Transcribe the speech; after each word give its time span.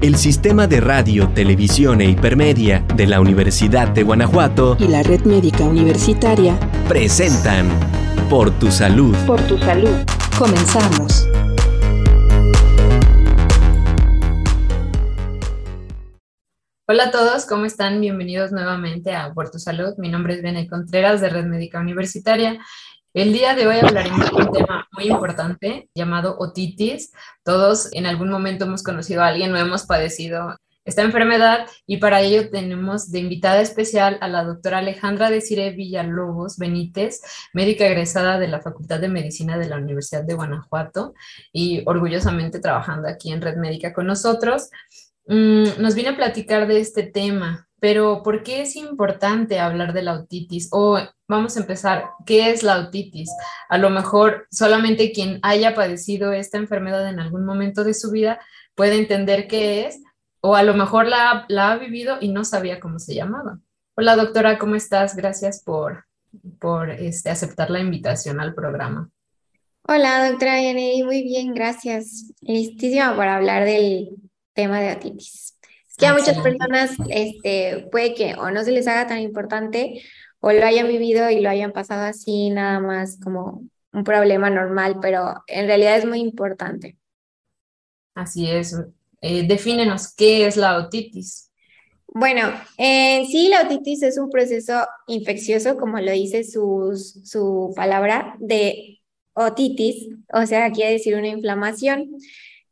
el 0.00 0.14
Sistema 0.16 0.68
de 0.68 0.80
Radio, 0.80 1.28
Televisión 1.30 2.00
e 2.00 2.10
Hipermedia 2.10 2.84
de 2.94 3.06
la 3.06 3.20
Universidad 3.20 3.88
de 3.88 4.04
Guanajuato 4.04 4.76
y 4.78 4.86
la 4.86 5.02
Red 5.02 5.22
Médica 5.22 5.64
Universitaria 5.64 6.58
presentan 6.88 7.68
Por 8.30 8.56
tu 8.60 8.70
Salud. 8.70 9.16
Por 9.26 9.40
tu 9.48 9.58
Salud. 9.58 9.96
Comenzamos. 10.38 11.26
Hola 16.86 17.04
a 17.04 17.10
todos, 17.10 17.44
¿cómo 17.44 17.64
están? 17.66 18.00
Bienvenidos 18.00 18.52
nuevamente 18.52 19.14
a 19.14 19.34
Por 19.34 19.50
tu 19.50 19.58
Salud. 19.58 19.94
Mi 19.98 20.08
nombre 20.10 20.34
es 20.34 20.42
Bene 20.42 20.68
Contreras 20.68 21.20
de 21.20 21.28
Red 21.28 21.46
Médica 21.46 21.80
Universitaria 21.80 22.58
el 23.22 23.32
día 23.32 23.56
de 23.56 23.66
hoy 23.66 23.78
hablaremos 23.78 24.30
de 24.30 24.36
un 24.36 24.52
tema 24.52 24.86
muy 24.92 25.08
importante 25.08 25.90
llamado 25.92 26.36
otitis. 26.38 27.12
Todos 27.42 27.92
en 27.92 28.06
algún 28.06 28.30
momento 28.30 28.64
hemos 28.64 28.84
conocido 28.84 29.22
a 29.22 29.26
alguien 29.26 29.52
o 29.52 29.56
hemos 29.56 29.86
padecido 29.86 30.56
esta 30.84 31.02
enfermedad 31.02 31.66
y 31.84 31.96
para 31.96 32.20
ello 32.20 32.48
tenemos 32.48 33.10
de 33.10 33.18
invitada 33.18 33.60
especial 33.60 34.18
a 34.20 34.28
la 34.28 34.44
doctora 34.44 34.78
Alejandra 34.78 35.30
Desire 35.30 35.72
Villalobos 35.72 36.58
Benítez, 36.58 37.20
médica 37.52 37.86
egresada 37.86 38.38
de 38.38 38.48
la 38.48 38.60
Facultad 38.60 39.00
de 39.00 39.08
Medicina 39.08 39.58
de 39.58 39.68
la 39.68 39.76
Universidad 39.76 40.22
de 40.22 40.34
Guanajuato 40.34 41.12
y 41.52 41.82
orgullosamente 41.86 42.60
trabajando 42.60 43.08
aquí 43.08 43.32
en 43.32 43.42
Red 43.42 43.56
Médica 43.56 43.92
con 43.92 44.06
nosotros. 44.06 44.70
Mm, 45.26 45.80
nos 45.82 45.94
viene 45.94 46.10
a 46.10 46.16
platicar 46.16 46.68
de 46.68 46.80
este 46.80 47.02
tema, 47.02 47.67
pero 47.80 48.22
¿por 48.22 48.42
qué 48.42 48.62
es 48.62 48.76
importante 48.76 49.60
hablar 49.60 49.92
de 49.92 50.02
la 50.02 50.14
otitis? 50.14 50.68
O 50.72 50.98
vamos 51.28 51.56
a 51.56 51.60
empezar, 51.60 52.10
¿qué 52.26 52.50
es 52.50 52.62
la 52.62 52.78
otitis? 52.78 53.30
A 53.68 53.78
lo 53.78 53.90
mejor 53.90 54.46
solamente 54.50 55.12
quien 55.12 55.38
haya 55.42 55.74
padecido 55.74 56.32
esta 56.32 56.58
enfermedad 56.58 57.08
en 57.08 57.20
algún 57.20 57.44
momento 57.44 57.84
de 57.84 57.94
su 57.94 58.10
vida 58.10 58.40
puede 58.74 58.96
entender 58.96 59.46
qué 59.46 59.86
es, 59.86 60.02
o 60.40 60.56
a 60.56 60.62
lo 60.62 60.74
mejor 60.74 61.06
la, 61.06 61.46
ha 61.48 61.76
vivido 61.76 62.18
y 62.20 62.28
no 62.28 62.44
sabía 62.44 62.80
cómo 62.80 62.98
se 62.98 63.14
llamaba. 63.14 63.60
Hola 63.96 64.16
doctora, 64.16 64.58
¿cómo 64.58 64.74
estás? 64.74 65.16
Gracias 65.16 65.62
por, 65.64 66.04
por 66.60 66.90
este, 66.90 67.30
aceptar 67.30 67.70
la 67.70 67.80
invitación 67.80 68.40
al 68.40 68.54
programa. 68.54 69.10
Hola 69.82 70.28
doctora 70.28 70.60
Yanedi, 70.60 71.02
muy 71.02 71.22
bien, 71.22 71.54
gracias. 71.54 72.32
Listísima 72.40 73.16
para 73.16 73.36
hablar 73.36 73.64
del 73.64 74.10
tema 74.54 74.80
de 74.80 74.92
otitis 74.92 75.47
que 75.98 76.06
a 76.06 76.12
muchas 76.12 76.38
personas 76.38 76.92
este, 77.10 77.88
puede 77.90 78.14
que 78.14 78.34
o 78.36 78.50
no 78.50 78.64
se 78.64 78.70
les 78.70 78.86
haga 78.86 79.06
tan 79.06 79.18
importante 79.18 80.02
o 80.40 80.52
lo 80.52 80.64
hayan 80.64 80.86
vivido 80.88 81.28
y 81.30 81.40
lo 81.40 81.50
hayan 81.50 81.72
pasado 81.72 82.04
así 82.04 82.50
nada 82.50 82.80
más 82.80 83.18
como 83.22 83.64
un 83.92 84.04
problema 84.04 84.48
normal, 84.48 84.98
pero 85.02 85.42
en 85.48 85.66
realidad 85.66 85.96
es 85.96 86.06
muy 86.06 86.20
importante. 86.20 86.96
Así 88.14 88.48
es. 88.48 88.76
Eh, 89.20 89.46
defínenos 89.46 90.14
qué 90.14 90.46
es 90.46 90.56
la 90.56 90.78
otitis. 90.78 91.50
Bueno, 92.06 92.50
en 92.76 93.26
sí 93.26 93.48
la 93.48 93.62
otitis 93.62 94.02
es 94.02 94.18
un 94.18 94.30
proceso 94.30 94.86
infeccioso, 95.08 95.76
como 95.76 95.98
lo 95.98 96.12
dice 96.12 96.44
su, 96.44 96.94
su 97.24 97.72
palabra, 97.76 98.36
de 98.38 99.00
otitis, 99.34 100.08
o 100.32 100.46
sea, 100.46 100.70
quiere 100.72 100.92
decir 100.92 101.16
una 101.16 101.28
inflamación 101.28 102.10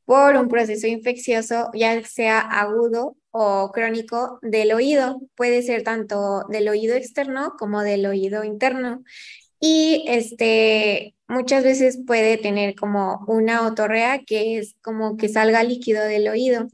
por 0.07 0.37
un 0.37 0.49
proceso 0.49 0.87
infeccioso, 0.87 1.71
ya 1.75 2.03
sea 2.05 2.41
agudo 2.41 3.17
o 3.33 3.71
crónico 3.73 4.39
del 4.41 4.73
oído. 4.73 5.21
Puede 5.35 5.63
ser 5.63 5.83
tanto 5.83 6.45
del 6.49 6.69
oído 6.69 6.95
externo 6.97 7.55
como 7.59 7.83
del 7.83 8.07
oído 8.07 8.45
interno. 8.45 9.03
Y 9.61 10.05
este, 10.09 11.15
muchas 11.29 11.65
veces 11.65 11.99
puede 12.07 12.39
tener 12.39 12.77
como 12.77 13.25
una 13.27 13.67
otorrea 13.67 14.23
que 14.25 14.59
es 14.59 14.77
como 14.83 15.17
que 15.17 15.29
salga 15.29 15.65
líquido 15.65 16.05
del 16.05 16.29
oído. 16.29 16.69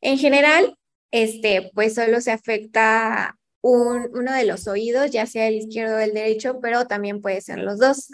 En 0.00 0.18
general, 0.18 0.78
este, 1.10 1.70
pues 1.74 1.94
solo 1.94 2.20
se 2.20 2.32
afecta 2.32 3.36
uno 3.62 4.32
de 4.32 4.44
los 4.44 4.68
oídos, 4.68 5.10
ya 5.10 5.26
sea 5.26 5.48
el 5.48 5.56
izquierdo 5.56 5.96
o 5.96 5.98
el 5.98 6.14
derecho, 6.14 6.60
pero 6.60 6.86
también 6.86 7.20
puede 7.20 7.40
ser 7.40 7.58
los 7.58 7.78
dos. 7.78 8.10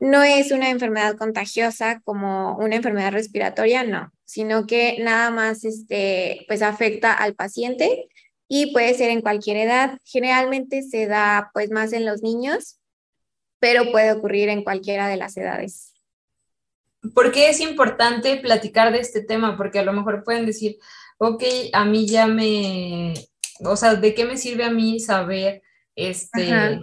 No 0.00 0.22
es 0.24 0.50
una 0.50 0.70
enfermedad 0.70 1.16
contagiosa 1.16 2.00
como 2.00 2.56
una 2.58 2.76
enfermedad 2.76 3.12
respiratoria, 3.12 3.84
no, 3.84 4.12
sino 4.26 4.66
que 4.66 4.98
nada 5.00 5.30
más 5.30 5.64
este, 5.64 6.44
pues 6.48 6.60
afecta 6.60 7.12
al 7.12 7.34
paciente 7.34 8.08
y 8.48 8.72
puede 8.72 8.92
ser 8.94 9.10
en 9.10 9.22
cualquier 9.22 9.56
edad. 9.56 9.98
Generalmente 10.04 10.82
se 10.82 11.06
da 11.06 11.50
pues 11.54 11.70
más 11.70 11.92
en 11.92 12.04
los 12.04 12.22
niños, 12.22 12.78
pero 13.60 13.90
puede 13.90 14.12
ocurrir 14.12 14.48
en 14.48 14.62
cualquiera 14.62 15.08
de 15.08 15.16
las 15.16 15.36
edades. 15.36 15.94
¿Por 17.14 17.30
qué 17.30 17.48
es 17.48 17.60
importante 17.60 18.36
platicar 18.36 18.92
de 18.92 18.98
este 18.98 19.22
tema? 19.22 19.56
Porque 19.56 19.78
a 19.78 19.84
lo 19.84 19.92
mejor 19.92 20.24
pueden 20.24 20.44
decir, 20.44 20.76
ok, 21.18 21.44
a 21.72 21.84
mí 21.84 22.06
ya 22.06 22.26
me, 22.26 23.14
o 23.60 23.76
sea, 23.76 23.94
¿de 23.94 24.12
qué 24.12 24.24
me 24.24 24.36
sirve 24.36 24.64
a 24.64 24.70
mí 24.70 24.98
saber 24.98 25.62
este, 25.94 26.80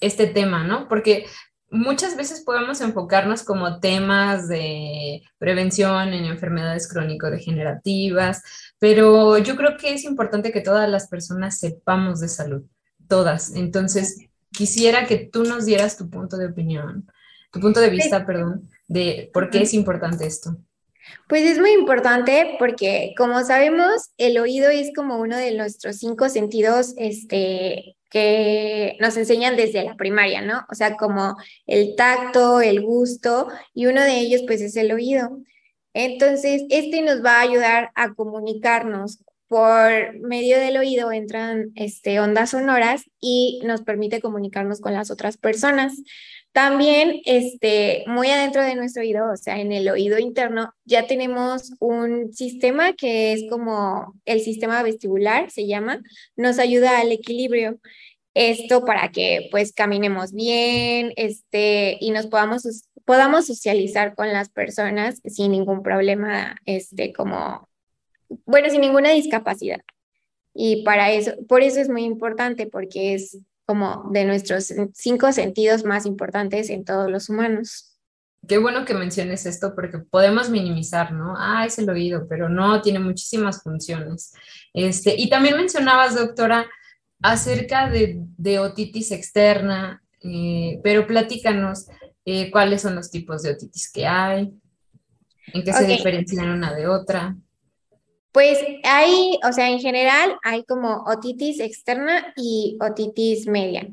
este 0.00 0.26
tema, 0.28 0.64
no? 0.64 0.88
Porque 0.88 1.26
muchas 1.74 2.16
veces 2.16 2.40
podemos 2.40 2.80
enfocarnos 2.80 3.42
como 3.42 3.80
temas 3.80 4.48
de 4.48 5.22
prevención 5.38 6.12
en 6.12 6.24
enfermedades 6.24 6.88
crónico-degenerativas, 6.88 8.42
pero 8.78 9.38
yo 9.38 9.56
creo 9.56 9.76
que 9.76 9.92
es 9.92 10.04
importante 10.04 10.52
que 10.52 10.60
todas 10.60 10.88
las 10.88 11.08
personas 11.08 11.58
sepamos 11.58 12.20
de 12.20 12.28
salud, 12.28 12.62
todas. 13.08 13.54
Entonces, 13.54 14.26
quisiera 14.52 15.06
que 15.06 15.18
tú 15.18 15.44
nos 15.44 15.66
dieras 15.66 15.96
tu 15.96 16.08
punto 16.08 16.36
de 16.36 16.46
opinión, 16.46 17.06
tu 17.50 17.60
punto 17.60 17.80
de 17.80 17.90
vista, 17.90 18.24
perdón, 18.24 18.70
de 18.86 19.30
por 19.32 19.50
qué 19.50 19.62
es 19.62 19.74
importante 19.74 20.26
esto. 20.26 20.56
Pues 21.28 21.42
es 21.42 21.58
muy 21.58 21.72
importante 21.72 22.56
porque, 22.58 23.14
como 23.16 23.42
sabemos, 23.44 24.10
el 24.16 24.38
oído 24.38 24.70
es 24.70 24.90
como 24.94 25.18
uno 25.18 25.36
de 25.36 25.54
nuestros 25.54 25.96
cinco 25.96 26.28
sentidos 26.28 26.94
este, 26.96 27.96
que 28.14 28.96
nos 29.00 29.16
enseñan 29.16 29.56
desde 29.56 29.82
la 29.82 29.96
primaria, 29.96 30.40
¿no? 30.40 30.64
O 30.70 30.76
sea, 30.76 30.96
como 30.96 31.36
el 31.66 31.96
tacto, 31.96 32.60
el 32.60 32.80
gusto, 32.80 33.48
y 33.74 33.86
uno 33.86 34.00
de 34.04 34.20
ellos 34.20 34.42
pues 34.46 34.60
es 34.60 34.76
el 34.76 34.92
oído. 34.92 35.40
Entonces, 35.94 36.62
este 36.70 37.02
nos 37.02 37.24
va 37.24 37.38
a 37.38 37.40
ayudar 37.40 37.90
a 37.96 38.14
comunicarnos. 38.14 39.24
Por 39.48 40.16
medio 40.20 40.58
del 40.58 40.76
oído 40.76 41.10
entran 41.10 41.72
este, 41.74 42.20
ondas 42.20 42.50
sonoras 42.50 43.02
y 43.20 43.60
nos 43.64 43.82
permite 43.82 44.20
comunicarnos 44.20 44.80
con 44.80 44.94
las 44.94 45.10
otras 45.10 45.36
personas. 45.36 46.00
También, 46.54 47.20
este, 47.24 48.04
muy 48.06 48.28
adentro 48.28 48.62
de 48.62 48.76
nuestro 48.76 49.02
oído, 49.02 49.28
o 49.28 49.36
sea, 49.36 49.58
en 49.58 49.72
el 49.72 49.88
oído 49.88 50.20
interno, 50.20 50.72
ya 50.84 51.08
tenemos 51.08 51.72
un 51.80 52.32
sistema 52.32 52.92
que 52.92 53.32
es 53.32 53.50
como 53.50 54.14
el 54.24 54.40
sistema 54.40 54.80
vestibular, 54.84 55.50
se 55.50 55.66
llama, 55.66 56.00
nos 56.36 56.60
ayuda 56.60 57.00
al 57.00 57.10
equilibrio. 57.10 57.80
Esto 58.34 58.84
para 58.84 59.10
que 59.10 59.48
pues 59.50 59.72
caminemos 59.72 60.32
bien, 60.32 61.12
este, 61.16 61.98
y 62.00 62.12
nos 62.12 62.28
podamos, 62.28 62.62
podamos 63.04 63.46
socializar 63.48 64.14
con 64.14 64.32
las 64.32 64.48
personas 64.48 65.20
sin 65.26 65.50
ningún 65.50 65.82
problema, 65.82 66.56
este, 66.66 67.12
como, 67.12 67.68
bueno, 68.46 68.70
sin 68.70 68.82
ninguna 68.82 69.10
discapacidad. 69.10 69.80
Y 70.54 70.84
para 70.84 71.10
eso, 71.10 71.32
por 71.48 71.62
eso 71.62 71.80
es 71.80 71.88
muy 71.88 72.04
importante, 72.04 72.68
porque 72.68 73.14
es 73.14 73.40
como 73.66 74.10
de 74.12 74.24
nuestros 74.24 74.72
cinco 74.92 75.32
sentidos 75.32 75.84
más 75.84 76.06
importantes 76.06 76.70
en 76.70 76.84
todos 76.84 77.10
los 77.10 77.28
humanos. 77.28 77.94
Qué 78.46 78.58
bueno 78.58 78.84
que 78.84 78.94
menciones 78.94 79.46
esto 79.46 79.74
porque 79.74 79.98
podemos 79.98 80.50
minimizar, 80.50 81.12
¿no? 81.12 81.34
Ah, 81.38 81.64
es 81.64 81.78
el 81.78 81.88
oído, 81.88 82.26
pero 82.28 82.48
no, 82.48 82.82
tiene 82.82 82.98
muchísimas 82.98 83.62
funciones. 83.62 84.32
Este, 84.74 85.14
y 85.16 85.30
también 85.30 85.56
mencionabas, 85.56 86.14
doctora, 86.14 86.66
acerca 87.22 87.88
de, 87.88 88.18
de 88.36 88.58
otitis 88.58 89.12
externa, 89.12 90.02
eh, 90.20 90.78
pero 90.82 91.06
platícanos 91.06 91.86
eh, 92.26 92.50
cuáles 92.50 92.82
son 92.82 92.94
los 92.94 93.10
tipos 93.10 93.42
de 93.42 93.52
otitis 93.52 93.90
que 93.90 94.06
hay, 94.06 94.52
en 95.52 95.62
qué 95.62 95.72
se 95.72 95.86
diferencian 95.86 96.50
una 96.50 96.74
de 96.74 96.86
otra. 96.86 97.36
Pues 98.34 98.58
hay, 98.82 99.38
o 99.48 99.52
sea, 99.52 99.70
en 99.70 99.78
general 99.78 100.38
hay 100.42 100.64
como 100.64 101.04
otitis 101.06 101.60
externa 101.60 102.34
y 102.36 102.76
otitis 102.80 103.46
media. 103.46 103.86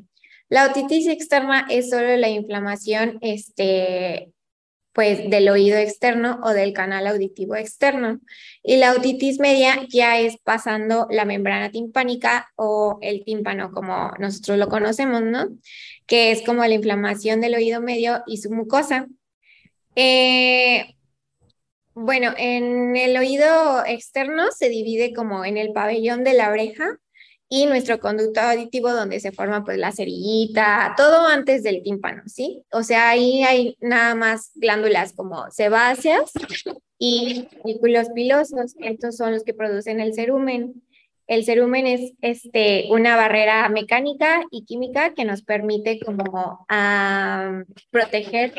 La 0.50 0.66
otitis 0.66 1.06
externa 1.06 1.68
es 1.70 1.92
solo 1.92 2.18
la 2.18 2.28
inflamación 2.28 3.20
este, 3.22 4.32
pues 4.94 5.30
del 5.30 5.48
oído 5.48 5.78
externo 5.78 6.40
o 6.44 6.54
del 6.54 6.74
canal 6.74 7.06
auditivo 7.06 7.54
externo. 7.54 8.20
Y 8.64 8.78
la 8.78 8.94
otitis 8.94 9.38
media 9.38 9.86
ya 9.90 10.20
es 10.20 10.38
pasando 10.44 11.06
la 11.12 11.26
membrana 11.26 11.70
timpánica 11.70 12.50
o 12.56 12.98
el 13.04 13.24
tímpano, 13.24 13.72
como 13.72 14.10
nosotros 14.18 14.58
lo 14.58 14.70
conocemos, 14.70 15.22
¿no? 15.22 15.50
Que 16.08 16.32
es 16.32 16.42
como 16.42 16.66
la 16.66 16.74
inflamación 16.74 17.42
del 17.42 17.54
oído 17.54 17.80
medio 17.80 18.24
y 18.26 18.38
su 18.38 18.50
mucosa. 18.50 19.06
Eh, 19.96 20.96
bueno, 21.94 22.34
en 22.38 22.96
el 22.96 23.18
oído 23.18 23.86
externo 23.86 24.52
se 24.52 24.70
divide 24.70 25.14
como 25.14 25.46
en 25.46 25.58
el 25.58 25.74
pabellón 25.74 26.24
de 26.24 26.34
la 26.34 26.50
oreja 26.50 26.98
y 27.54 27.66
nuestro 27.66 28.00
conducto 28.00 28.40
auditivo 28.40 28.94
donde 28.94 29.20
se 29.20 29.34
forma 29.34 29.66
pues 29.66 29.78
la 29.78 29.92
cerillita, 29.92 30.94
todo 30.96 31.28
antes 31.28 31.64
del 31.64 31.84
tímpano, 31.84 32.24
¿sí? 32.26 32.64
O 32.72 32.82
sea, 32.82 33.10
ahí 33.10 33.44
hay 33.44 33.76
nada 33.82 34.16
más 34.16 34.52
glándulas 34.56 35.12
como 35.12 35.52
sebáceas 35.52 36.32
y 36.98 37.50
folículos 37.62 38.08
pilosos. 38.16 38.76
Estos 38.80 39.18
son 39.18 39.34
los 39.34 39.44
que 39.44 39.54
producen 39.54 40.00
el 40.00 40.14
cerumen. 40.14 40.82
El 41.31 41.45
cerumen 41.45 41.88
es 41.88 42.12
este, 42.19 42.88
una 42.89 43.16
barrera 43.16 43.69
mecánica 43.69 44.44
y 44.51 44.66
química 44.66 45.13
que 45.13 45.24
nos 45.24 45.44
permite 45.44 45.98
como 45.98 46.68
proteger 47.89 48.54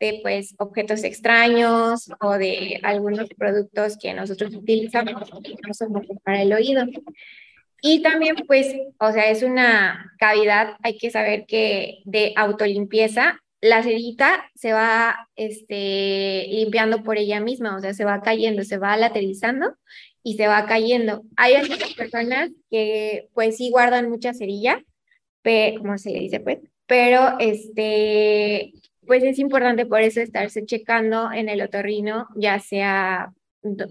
de 0.00 0.18
pues, 0.24 0.56
objetos 0.58 1.04
extraños 1.04 2.10
o 2.20 2.32
de 2.32 2.80
algunos 2.82 3.28
productos 3.38 3.96
que 3.96 4.12
nosotros 4.12 4.52
utilizamos 4.56 5.30
para 6.24 6.42
el 6.42 6.52
oído. 6.52 6.84
Y 7.80 8.02
también, 8.02 8.34
pues, 8.48 8.74
o 8.98 9.12
sea, 9.12 9.30
es 9.30 9.44
una 9.44 10.12
cavidad, 10.18 10.74
hay 10.82 10.98
que 10.98 11.12
saber 11.12 11.46
que 11.46 12.02
de 12.06 12.32
autolimpieza, 12.34 13.38
la 13.60 13.84
cerita 13.84 14.50
se 14.56 14.72
va 14.72 15.28
este, 15.36 16.48
limpiando 16.48 17.04
por 17.04 17.18
ella 17.18 17.38
misma, 17.38 17.76
o 17.76 17.80
sea, 17.80 17.94
se 17.94 18.04
va 18.04 18.20
cayendo, 18.20 18.64
se 18.64 18.78
va 18.78 18.96
lateralizando 18.96 19.76
y 20.22 20.36
se 20.36 20.46
va 20.46 20.66
cayendo. 20.66 21.22
Hay 21.36 21.54
algunas 21.54 21.94
personas 21.94 22.50
que 22.70 23.28
pues 23.34 23.56
sí 23.56 23.70
guardan 23.70 24.10
mucha 24.10 24.34
cerilla, 24.34 24.82
como 25.78 25.98
se 25.98 26.10
le 26.10 26.20
dice 26.20 26.40
pues, 26.40 26.58
pero 26.86 27.36
este, 27.38 28.72
pues 29.06 29.22
es 29.24 29.38
importante 29.38 29.86
por 29.86 30.00
eso 30.00 30.20
estarse 30.20 30.64
checando 30.64 31.32
en 31.32 31.48
el 31.48 31.60
otorrino, 31.62 32.28
ya 32.36 32.58
sea 32.60 33.32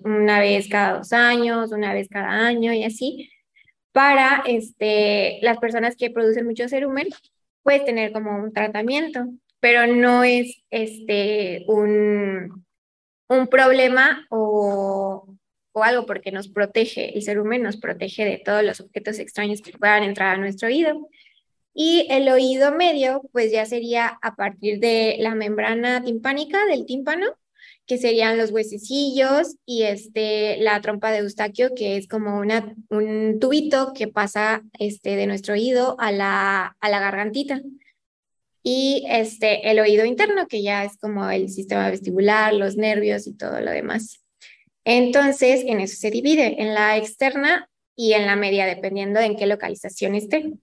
una 0.03 0.39
vez 0.39 0.67
cada 0.69 0.97
dos 0.97 1.13
años, 1.13 1.71
una 1.71 1.93
vez 1.93 2.07
cada 2.09 2.29
año 2.29 2.73
y 2.73 2.83
así, 2.83 3.29
para 3.91 4.43
este, 4.45 5.39
las 5.41 5.57
personas 5.57 5.95
que 5.95 6.09
producen 6.09 6.45
mucho 6.45 6.67
cerumen, 6.67 7.07
pues 7.63 7.83
tener 7.85 8.11
como 8.11 8.35
un 8.35 8.53
tratamiento, 8.53 9.25
pero 9.59 9.87
no 9.87 10.23
es 10.23 10.61
este, 10.69 11.63
un, 11.67 12.65
un 13.27 13.47
problema 13.47 14.25
o 14.29 15.35
o 15.73 15.83
algo 15.83 16.05
porque 16.05 16.31
nos 16.31 16.49
protege, 16.49 17.15
el 17.15 17.23
cerumen 17.23 17.63
nos 17.63 17.77
protege 17.77 18.25
de 18.25 18.41
todos 18.43 18.63
los 18.63 18.81
objetos 18.81 19.19
extraños 19.19 19.61
que 19.61 19.77
puedan 19.77 20.03
entrar 20.03 20.35
a 20.35 20.39
nuestro 20.39 20.67
oído. 20.67 21.09
Y 21.73 22.07
el 22.09 22.27
oído 22.29 22.73
medio, 22.73 23.21
pues 23.31 23.51
ya 23.51 23.65
sería 23.65 24.19
a 24.21 24.35
partir 24.35 24.79
de 24.79 25.15
la 25.19 25.35
membrana 25.35 26.03
timpánica 26.03 26.65
del 26.65 26.85
tímpano, 26.85 27.27
que 27.85 27.97
serían 27.97 28.37
los 28.37 28.51
huesecillos 28.51 29.57
y 29.65 29.83
este, 29.83 30.57
la 30.57 30.79
trompa 30.81 31.11
de 31.11 31.19
Eustaquio, 31.19 31.73
que 31.75 31.97
es 31.97 32.07
como 32.07 32.39
una, 32.39 32.75
un 32.89 33.37
tubito 33.39 33.93
que 33.93 34.07
pasa 34.07 34.63
este, 34.79 35.15
de 35.15 35.27
nuestro 35.27 35.53
oído 35.53 35.95
a 35.99 36.11
la, 36.11 36.77
a 36.79 36.89
la 36.89 36.99
gargantita. 36.99 37.61
Y 38.63 39.05
este, 39.09 39.71
el 39.71 39.79
oído 39.79 40.05
interno, 40.05 40.47
que 40.47 40.61
ya 40.61 40.83
es 40.83 40.97
como 40.97 41.29
el 41.29 41.49
sistema 41.49 41.89
vestibular, 41.89 42.53
los 42.53 42.77
nervios 42.77 43.27
y 43.27 43.33
todo 43.33 43.59
lo 43.59 43.71
demás. 43.71 44.21
Entonces, 44.83 45.63
en 45.65 45.79
eso 45.79 45.95
se 45.97 46.11
divide, 46.11 46.61
en 46.61 46.73
la 46.73 46.97
externa 46.97 47.69
y 47.95 48.13
en 48.13 48.25
la 48.25 48.35
media, 48.35 48.65
dependiendo 48.65 49.19
de 49.19 49.27
en 49.27 49.37
qué 49.37 49.45
localización 49.45 50.15
esté. 50.15 50.53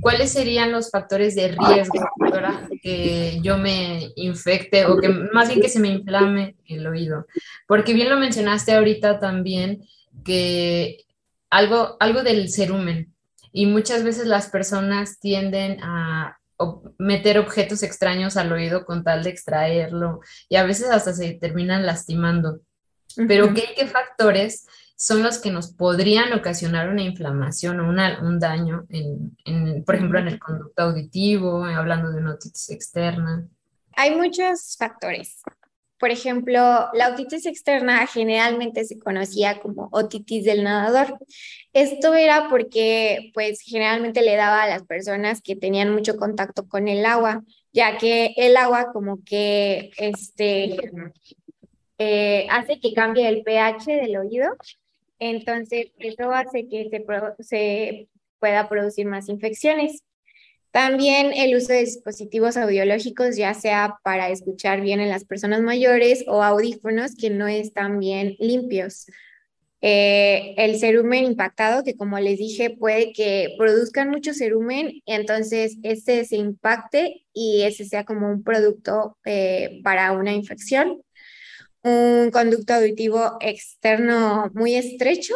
¿Cuáles 0.00 0.32
serían 0.32 0.72
los 0.72 0.90
factores 0.90 1.34
de 1.34 1.48
riesgo 1.48 2.08
para 2.18 2.68
que 2.82 3.38
yo 3.42 3.58
me 3.58 4.12
infecte 4.16 4.86
o 4.86 4.96
que 4.96 5.08
más 5.08 5.48
bien 5.48 5.60
que 5.60 5.68
se 5.68 5.80
me 5.80 5.88
inflame 5.88 6.56
el 6.66 6.86
oído? 6.86 7.26
Porque 7.66 7.92
bien 7.92 8.08
lo 8.08 8.16
mencionaste 8.16 8.72
ahorita 8.72 9.18
también 9.18 9.82
que 10.24 11.04
algo, 11.50 11.96
algo 12.00 12.22
del 12.22 12.50
cerumen 12.50 13.12
y 13.52 13.66
muchas 13.66 14.04
veces 14.04 14.26
las 14.26 14.48
personas 14.48 15.18
tienden 15.18 15.78
a 15.82 16.38
meter 16.98 17.38
objetos 17.38 17.82
extraños 17.82 18.36
al 18.36 18.52
oído 18.52 18.84
con 18.84 19.02
tal 19.02 19.24
de 19.24 19.30
extraerlo 19.30 20.20
y 20.48 20.56
a 20.56 20.64
veces 20.64 20.88
hasta 20.90 21.12
se 21.12 21.32
terminan 21.32 21.84
lastimando. 21.84 22.60
Pero 23.16 23.52
¿qué, 23.54 23.86
factores 23.86 24.66
son 24.96 25.22
los 25.22 25.38
que 25.38 25.50
nos 25.50 25.72
podrían 25.72 26.32
ocasionar 26.32 26.88
una 26.88 27.02
inflamación 27.02 27.80
o 27.80 27.88
un 27.88 28.38
daño, 28.38 28.86
en, 28.88 29.84
por 29.84 29.94
ejemplo, 29.94 30.18
en 30.18 30.28
el 30.28 30.38
conducto 30.38 30.82
auditivo, 30.82 31.64
hablando 31.64 32.10
de 32.10 32.18
una 32.18 32.34
otitis 32.34 32.70
externa? 32.70 33.48
Hay 33.96 34.14
muchos 34.14 34.76
factores. 34.78 35.42
Por 36.00 36.10
ejemplo, 36.10 36.88
la 36.94 37.10
otitis 37.12 37.44
externa 37.44 38.06
generalmente 38.06 38.84
se 38.86 38.98
conocía 38.98 39.60
como 39.60 39.90
otitis 39.92 40.44
del 40.44 40.64
nadador. 40.64 41.18
Esto 41.74 42.14
era 42.14 42.48
porque, 42.48 43.30
pues, 43.34 43.60
generalmente 43.60 44.22
le 44.22 44.34
daba 44.34 44.62
a 44.62 44.68
las 44.68 44.82
personas 44.84 45.42
que 45.42 45.56
tenían 45.56 45.92
mucho 45.92 46.16
contacto 46.16 46.66
con 46.66 46.88
el 46.88 47.04
agua, 47.04 47.42
ya 47.74 47.98
que 47.98 48.32
el 48.38 48.56
agua 48.56 48.92
como 48.94 49.22
que, 49.24 49.90
este, 49.98 50.78
eh, 52.02 52.46
hace 52.48 52.80
que 52.80 52.94
cambie 52.94 53.28
el 53.28 53.42
pH 53.42 53.92
del 53.92 54.16
oído. 54.16 54.56
Entonces, 55.18 55.88
eso 55.98 56.32
hace 56.32 56.66
que 56.66 56.88
se, 56.88 57.44
se 57.44 58.08
pueda 58.38 58.70
producir 58.70 59.06
más 59.06 59.28
infecciones. 59.28 60.02
También 60.70 61.32
el 61.34 61.54
uso 61.54 61.74
de 61.74 61.80
dispositivos 61.80 62.56
audiológicos, 62.56 63.36
ya 63.36 63.52
sea 63.52 63.98
para 64.02 64.30
escuchar 64.30 64.80
bien 64.80 65.00
en 65.00 65.10
las 65.10 65.26
personas 65.26 65.60
mayores 65.60 66.24
o 66.26 66.42
audífonos 66.42 67.16
que 67.16 67.28
no 67.28 67.46
están 67.48 67.98
bien 67.98 68.34
limpios. 68.38 69.04
Eh, 69.82 70.54
el 70.56 70.78
cerumen 70.78 71.24
impactado, 71.24 71.84
que 71.84 71.96
como 71.96 72.18
les 72.18 72.38
dije, 72.38 72.70
puede 72.70 73.12
que 73.12 73.56
produzcan 73.58 74.08
mucho 74.08 74.32
cerumen, 74.32 75.02
entonces 75.04 75.76
ese 75.82 76.24
se 76.24 76.36
impacte 76.36 77.26
y 77.34 77.62
ese 77.62 77.84
sea 77.84 78.04
como 78.04 78.30
un 78.30 78.42
producto 78.42 79.18
eh, 79.26 79.80
para 79.82 80.12
una 80.12 80.32
infección 80.32 81.02
un 81.82 82.30
conducto 82.30 82.74
auditivo 82.74 83.38
externo 83.40 84.50
muy 84.54 84.74
estrecho 84.74 85.34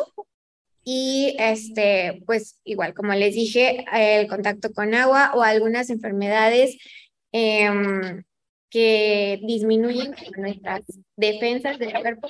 y 0.84 1.34
este, 1.38 2.22
pues 2.26 2.60
igual, 2.64 2.92
como 2.92 3.14
les 3.14 3.34
dije, 3.34 3.84
el 3.92 4.28
contacto 4.28 4.72
con 4.72 4.94
agua 4.94 5.32
o 5.34 5.42
algunas 5.42 5.88
enfermedades 5.88 6.76
em, 7.32 8.22
que 8.68 9.40
disminuyen 9.46 10.14
nuestras 10.36 10.82
defensas 11.16 11.78
del 11.78 11.92
cuerpo, 11.92 12.28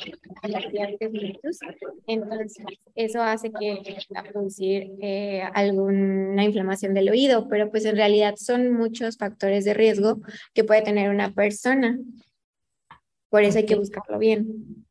entonces 2.07 2.59
eso 2.95 3.23
hace 3.23 3.51
que 3.51 3.83
a 4.15 4.23
producir 4.23 4.91
eh, 5.01 5.43
alguna 5.55 6.45
inflamación 6.45 6.93
del 6.93 7.09
oído, 7.09 7.49
pero 7.49 7.71
pues 7.71 7.87
en 7.87 7.97
realidad 7.97 8.35
son 8.37 8.75
muchos 8.75 9.17
factores 9.17 9.65
de 9.65 9.73
riesgo 9.73 10.21
que 10.53 10.65
puede 10.65 10.83
tener 10.83 11.09
una 11.09 11.33
persona. 11.33 11.99
Por 13.35 13.43
eso 13.43 13.59
hay 13.59 13.67
que 13.67 13.75
buscarlo 13.75 14.17
bien. 14.17 14.87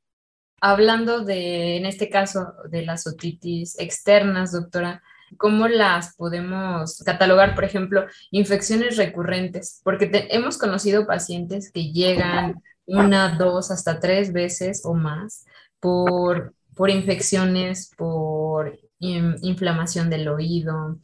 Hablando 0.59 1.23
de, 1.23 1.77
en 1.77 1.85
este 1.85 2.09
caso, 2.09 2.51
de 2.69 2.85
las 2.85 3.07
otitis 3.07 3.79
externas, 3.79 4.51
doctora, 4.51 5.01
¿cómo 5.37 5.69
las 5.69 6.17
podemos 6.17 7.01
catalogar, 7.05 7.55
por 7.55 7.63
ejemplo, 7.63 8.05
infecciones 8.31 8.97
recurrentes? 8.97 9.79
Porque 9.85 10.27
hemos 10.29 10.57
conocido 10.57 11.07
pacientes 11.07 11.71
que 11.71 11.93
llegan 11.93 12.61
una, 12.85 13.37
dos, 13.37 13.71
hasta 13.71 14.01
tres 14.01 14.33
veces 14.33 14.81
o 14.83 14.93
más 14.93 15.45
por, 15.79 16.53
por 16.75 16.89
infecciones, 16.89 17.91
por 17.95 18.77
inflamación 18.99 20.09
del 20.09 20.27
oído. 20.27 20.99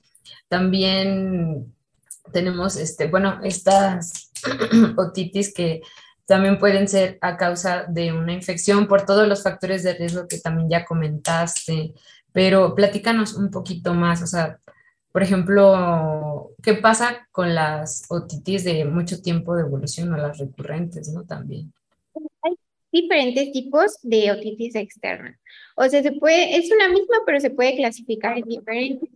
También 0.50 1.74
tenemos, 2.34 2.75
este, 2.75 3.08
bueno, 3.08 3.40
estas 3.46 4.30
otitis 4.98 5.54
que 5.54 5.80
también 6.30 6.60
pueden 6.60 6.88
ser 6.88 7.18
a 7.22 7.38
causa 7.38 7.86
de 7.90 8.14
una 8.14 8.34
infección 8.34 8.88
por 8.88 9.04
todos 9.04 9.28
los 9.28 9.42
factores 9.42 9.82
de 9.82 9.96
riesgo 9.96 10.28
que 10.28 10.38
también 10.38 10.70
ya 10.70 10.86
comentaste, 10.86 11.96
pero 12.32 12.76
platícanos 12.76 13.34
un 13.34 13.50
poquito 13.50 13.96
más, 13.96 14.22
o 14.22 14.28
sea, 14.28 14.60
por 15.12 15.24
ejemplo, 15.24 16.52
¿qué 16.62 16.76
pasa 16.76 17.28
con 17.32 17.56
las 17.56 18.06
otitis 18.10 18.64
de 18.64 18.86
mucho 18.86 19.24
tiempo 19.24 19.56
de 19.56 19.64
evolución 19.64 20.14
o 20.14 20.18
las 20.18 20.38
recurrentes, 20.38 21.12
¿no? 21.12 21.26
También. 21.26 21.74
Hay 22.44 22.56
diferentes 22.92 23.52
tipos 23.52 23.98
de 24.04 24.32
otitis 24.32 24.76
externa. 24.76 25.36
O 25.76 25.90
sea, 25.90 26.04
se 26.04 26.12
puede, 26.12 26.58
es 26.58 26.72
una 26.72 26.90
misma, 26.90 27.18
pero 27.26 27.40
se 27.40 27.50
puede 27.50 27.76
clasificar 27.76 28.38
en 28.38 28.44
diferentes. 28.44 29.10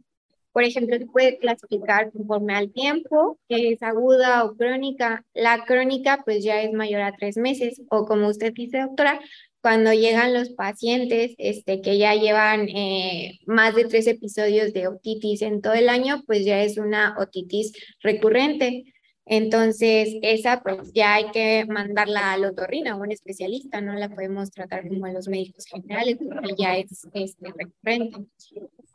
Por 0.53 0.63
ejemplo, 0.63 0.97
se 0.97 1.07
puede 1.07 1.39
clasificar 1.39 2.11
conforme 2.11 2.55
al 2.55 2.71
tiempo, 2.71 3.39
que 3.49 3.73
es 3.73 3.83
aguda 3.83 4.45
o 4.45 4.55
crónica. 4.55 5.25
La 5.33 5.65
crónica 5.65 6.21
pues 6.23 6.43
ya 6.43 6.61
es 6.61 6.71
mayor 6.71 7.01
a 7.01 7.11
tres 7.11 7.37
meses 7.37 7.81
o 7.89 8.05
como 8.05 8.27
usted 8.27 8.53
dice, 8.53 8.79
doctora, 8.79 9.19
cuando 9.63 9.93
llegan 9.93 10.33
los 10.33 10.49
pacientes 10.49 11.35
este, 11.37 11.81
que 11.81 11.97
ya 11.97 12.15
llevan 12.15 12.67
eh, 12.67 13.39
más 13.45 13.73
de 13.73 13.85
tres 13.85 14.07
episodios 14.07 14.73
de 14.73 14.89
otitis 14.89 15.41
en 15.41 15.61
todo 15.61 15.73
el 15.73 15.89
año, 15.89 16.21
pues 16.27 16.45
ya 16.45 16.61
es 16.61 16.77
una 16.77 17.15
otitis 17.17 17.71
recurrente. 18.01 18.83
Entonces, 19.25 20.15
esa 20.21 20.61
pues 20.61 20.91
ya 20.93 21.15
hay 21.15 21.31
que 21.31 21.65
mandarla 21.65 22.33
al 22.33 22.43
otorrino, 22.43 22.91
a 22.91 22.95
un 22.97 23.11
especialista, 23.11 23.79
no 23.79 23.93
la 23.93 24.09
podemos 24.09 24.51
tratar 24.51 24.85
como 24.87 25.05
a 25.05 25.13
los 25.13 25.29
médicos 25.29 25.65
generales, 25.65 26.17
porque 26.17 26.55
ya 26.57 26.77
es, 26.77 27.07
es 27.13 27.37
recurrente. 27.39 28.27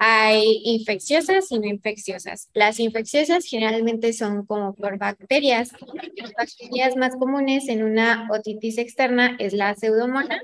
Hay 0.01 0.61
infecciosas 0.65 1.51
y 1.51 1.59
no 1.59 1.67
infecciosas. 1.67 2.49
Las 2.55 2.79
infecciosas 2.79 3.45
generalmente 3.45 4.13
son 4.13 4.47
como 4.47 4.75
por 4.75 4.97
bacterias. 4.97 5.73
Las 6.17 6.33
bacterias 6.33 6.97
más 6.97 7.17
comunes 7.17 7.69
en 7.69 7.83
una 7.83 8.29
otitis 8.31 8.79
externa 8.79 9.37
es 9.41 9.55
la 9.55 9.75
pseudomonas 9.75 10.41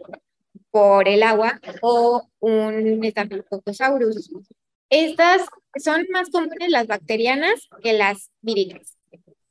por 0.73 1.09
el 1.09 1.23
agua 1.23 1.61
o 1.83 2.29
un 2.41 3.01
Staphylococcus 3.09 3.79
Estas 4.91 5.43
son 5.77 6.05
más 6.11 6.31
comunes 6.31 6.69
las 6.69 6.89
bacterianas 6.89 7.69
que 7.81 7.93
las 7.93 8.31
víricas. 8.41 8.97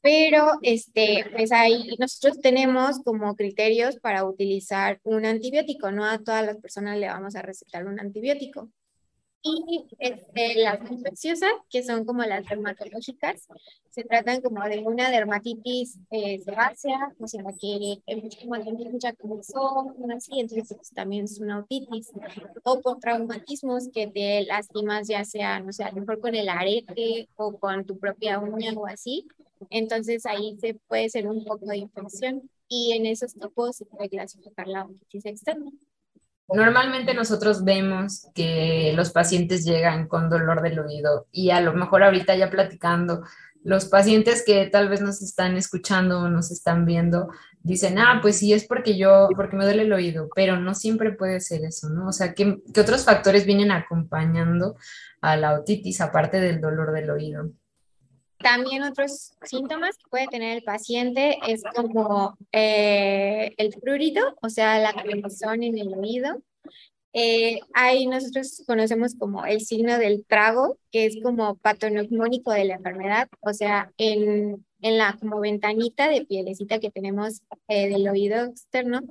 Pero 0.01 0.59
este, 0.63 1.25
pues 1.31 1.53
ahí 1.53 1.95
nosotros 1.97 2.41
tenemos 2.41 2.99
como 3.05 3.37
criterios 3.37 3.95
para 4.01 4.25
utilizar 4.25 4.99
un 5.03 5.25
antibiótico. 5.25 5.91
No 5.91 6.03
a 6.03 6.19
todas 6.19 6.45
las 6.45 6.57
personas 6.57 6.97
le 6.97 7.07
vamos 7.07 7.37
a 7.37 7.41
recetar 7.41 7.85
un 7.87 8.01
antibiótico 8.01 8.69
y 9.43 9.85
este, 9.99 10.55
las 10.55 10.89
infecciosas, 10.89 11.51
que 11.69 11.83
son 11.83 12.05
como 12.05 12.23
las 12.23 12.45
dermatológicas, 12.45 13.47
se 13.89 14.03
tratan 14.03 14.41
como 14.41 14.63
de 14.63 14.79
una 14.79 15.11
dermatitis 15.11 15.99
eh, 16.09 16.39
sebácea, 16.39 17.13
o 17.19 17.27
sea, 17.27 17.43
que 17.59 18.01
como 18.41 18.55
ya 18.99 19.13
comenzó, 19.13 19.93
así, 20.15 20.39
entonces 20.39 20.73
pues, 20.75 20.89
también 20.91 21.25
es 21.25 21.39
una 21.39 21.59
otitis, 21.59 22.11
o 22.63 22.79
por 22.79 22.99
traumatismos 22.99 23.89
que 23.93 24.07
te 24.07 24.45
lastimas 24.45 25.07
ya 25.09 25.25
sea, 25.25 25.59
no 25.59 25.73
sé, 25.73 25.83
a 25.83 25.91
lo 25.91 25.99
mejor 25.99 26.21
con 26.21 26.33
el 26.33 26.47
arete 26.47 27.27
o 27.35 27.59
con 27.59 27.85
tu 27.85 27.99
propia 27.99 28.39
uña 28.39 28.71
o 28.73 28.87
así, 28.87 29.27
entonces 29.69 30.25
ahí 30.25 30.57
se 30.59 30.75
puede 30.87 31.09
ser 31.09 31.27
un 31.27 31.43
poco 31.43 31.65
de 31.65 31.77
infección 31.77 32.49
y 32.69 32.93
en 32.93 33.05
esos 33.05 33.33
tipos 33.33 33.75
se 33.75 33.85
puede 33.85 34.09
clasificar 34.09 34.67
la 34.67 34.85
otitis 34.85 35.25
externa. 35.25 35.69
Normalmente 36.49 37.13
nosotros 37.13 37.63
vemos 37.63 38.27
que 38.35 38.93
los 38.95 39.11
pacientes 39.11 39.65
llegan 39.65 40.07
con 40.07 40.29
dolor 40.29 40.61
del 40.61 40.79
oído 40.79 41.27
y 41.31 41.51
a 41.51 41.61
lo 41.61 41.73
mejor 41.73 42.03
ahorita 42.03 42.35
ya 42.35 42.49
platicando, 42.49 43.23
los 43.63 43.85
pacientes 43.85 44.43
que 44.45 44.65
tal 44.67 44.89
vez 44.89 45.01
nos 45.01 45.21
están 45.21 45.55
escuchando 45.55 46.19
o 46.19 46.27
nos 46.27 46.51
están 46.51 46.85
viendo 46.85 47.29
dicen, 47.61 47.97
ah, 47.97 48.19
pues 48.21 48.37
sí, 48.37 48.51
es 48.51 48.67
porque 48.67 48.97
yo, 48.97 49.29
porque 49.35 49.55
me 49.55 49.63
duele 49.63 49.83
el 49.83 49.93
oído, 49.93 50.27
pero 50.35 50.57
no 50.57 50.75
siempre 50.75 51.13
puede 51.13 51.39
ser 51.39 51.63
eso, 51.63 51.89
¿no? 51.89 52.07
O 52.07 52.11
sea, 52.11 52.33
¿qué, 52.33 52.61
qué 52.73 52.81
otros 52.81 53.05
factores 53.05 53.45
vienen 53.45 53.71
acompañando 53.71 54.75
a 55.21 55.37
la 55.37 55.53
otitis 55.53 56.01
aparte 56.01 56.41
del 56.41 56.59
dolor 56.59 56.91
del 56.91 57.09
oído? 57.09 57.51
También 58.43 58.83
otros 58.83 59.33
síntomas 59.43 59.97
que 59.97 60.09
puede 60.09 60.27
tener 60.27 60.57
el 60.57 60.63
paciente 60.63 61.39
es 61.47 61.63
como 61.75 62.37
eh, 62.51 63.53
el 63.57 63.69
prurito, 63.81 64.21
o 64.41 64.49
sea, 64.49 64.79
la 64.79 64.93
quemazón 64.93 65.63
en 65.63 65.77
el 65.77 65.93
oído. 65.93 66.41
Eh, 67.13 67.59
ahí 67.73 68.07
nosotros 68.07 68.63
conocemos 68.65 69.15
como 69.15 69.45
el 69.45 69.61
signo 69.61 69.97
del 69.97 70.25
trago, 70.25 70.77
que 70.91 71.05
es 71.05 71.17
como 71.21 71.55
patoneumónico 71.55 72.51
de 72.51 72.65
la 72.65 72.75
enfermedad, 72.75 73.29
o 73.39 73.53
sea, 73.53 73.91
en, 73.97 74.65
en 74.81 74.97
la 74.97 75.15
como 75.19 75.39
ventanita 75.39 76.09
de 76.09 76.25
pielecita 76.25 76.79
que 76.79 76.91
tenemos 76.91 77.41
eh, 77.67 77.87
del 77.87 78.07
oído 78.09 78.45
externo, 78.45 79.01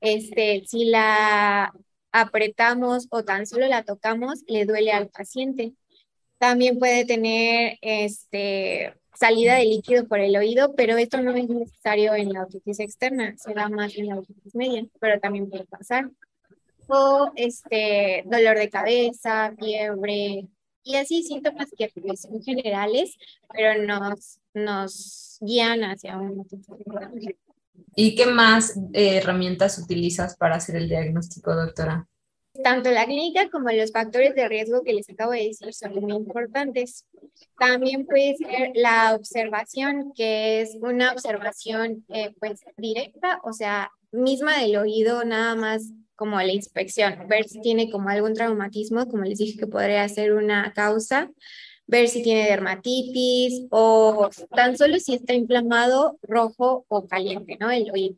este, 0.00 0.62
si 0.66 0.84
la 0.84 1.72
apretamos 2.12 3.06
o 3.10 3.24
tan 3.24 3.46
solo 3.46 3.66
la 3.66 3.82
tocamos, 3.82 4.44
le 4.46 4.64
duele 4.64 4.92
al 4.92 5.08
paciente. 5.08 5.72
También 6.38 6.78
puede 6.78 7.04
tener 7.04 7.78
este, 7.82 8.94
salida 9.14 9.56
de 9.56 9.64
líquido 9.64 10.06
por 10.06 10.20
el 10.20 10.36
oído, 10.36 10.74
pero 10.74 10.96
esto 10.96 11.20
no 11.20 11.34
es 11.34 11.48
necesario 11.48 12.14
en 12.14 12.32
la 12.32 12.44
otitis 12.44 12.80
externa, 12.80 13.34
se 13.36 13.54
da 13.54 13.68
más 13.68 13.96
en 13.96 14.06
la 14.06 14.18
otitis 14.18 14.54
media, 14.54 14.86
pero 15.00 15.18
también 15.18 15.50
puede 15.50 15.64
pasar. 15.66 16.10
O 16.86 17.32
este, 17.34 18.22
dolor 18.26 18.56
de 18.58 18.70
cabeza, 18.70 19.52
fiebre, 19.58 20.48
y 20.84 20.96
así 20.96 21.22
síntomas 21.22 21.68
que 21.76 21.90
pues, 22.00 22.22
son 22.22 22.42
generales, 22.42 23.16
pero 23.52 23.82
nos, 23.84 24.38
nos 24.54 25.36
guían 25.40 25.82
hacia 25.82 26.18
otitis 26.18 26.66
¿Y 27.94 28.14
qué 28.14 28.26
más 28.26 28.76
eh, 28.92 29.18
herramientas 29.18 29.78
utilizas 29.78 30.36
para 30.36 30.56
hacer 30.56 30.76
el 30.76 30.88
diagnóstico, 30.88 31.54
doctora? 31.54 32.06
Tanto 32.62 32.90
la 32.90 33.04
clínica 33.04 33.48
como 33.50 33.70
los 33.70 33.92
factores 33.92 34.34
de 34.34 34.48
riesgo 34.48 34.82
que 34.82 34.92
les 34.92 35.08
acabo 35.08 35.32
de 35.32 35.44
decir 35.48 35.72
son 35.72 35.94
muy 35.94 36.12
importantes. 36.12 37.06
También 37.58 38.06
puede 38.06 38.36
ser 38.36 38.72
la 38.74 39.14
observación, 39.14 40.12
que 40.14 40.62
es 40.62 40.76
una 40.80 41.12
observación 41.12 42.04
eh, 42.08 42.34
pues 42.40 42.60
directa, 42.76 43.40
o 43.44 43.52
sea, 43.52 43.90
misma 44.10 44.60
del 44.60 44.76
oído, 44.76 45.24
nada 45.24 45.54
más 45.54 45.92
como 46.16 46.36
la 46.36 46.52
inspección, 46.52 47.28
ver 47.28 47.48
si 47.48 47.60
tiene 47.60 47.90
como 47.90 48.08
algún 48.08 48.34
traumatismo, 48.34 49.06
como 49.06 49.22
les 49.22 49.38
dije 49.38 49.58
que 49.58 49.68
podría 49.68 50.08
ser 50.08 50.32
una 50.32 50.72
causa, 50.72 51.30
ver 51.86 52.08
si 52.08 52.22
tiene 52.22 52.50
dermatitis 52.50 53.66
o 53.70 54.28
tan 54.54 54.76
solo 54.76 54.98
si 54.98 55.14
está 55.14 55.34
inflamado, 55.34 56.18
rojo 56.22 56.84
o 56.88 57.06
caliente, 57.06 57.56
¿no? 57.60 57.70
El 57.70 57.90
oído 57.92 58.16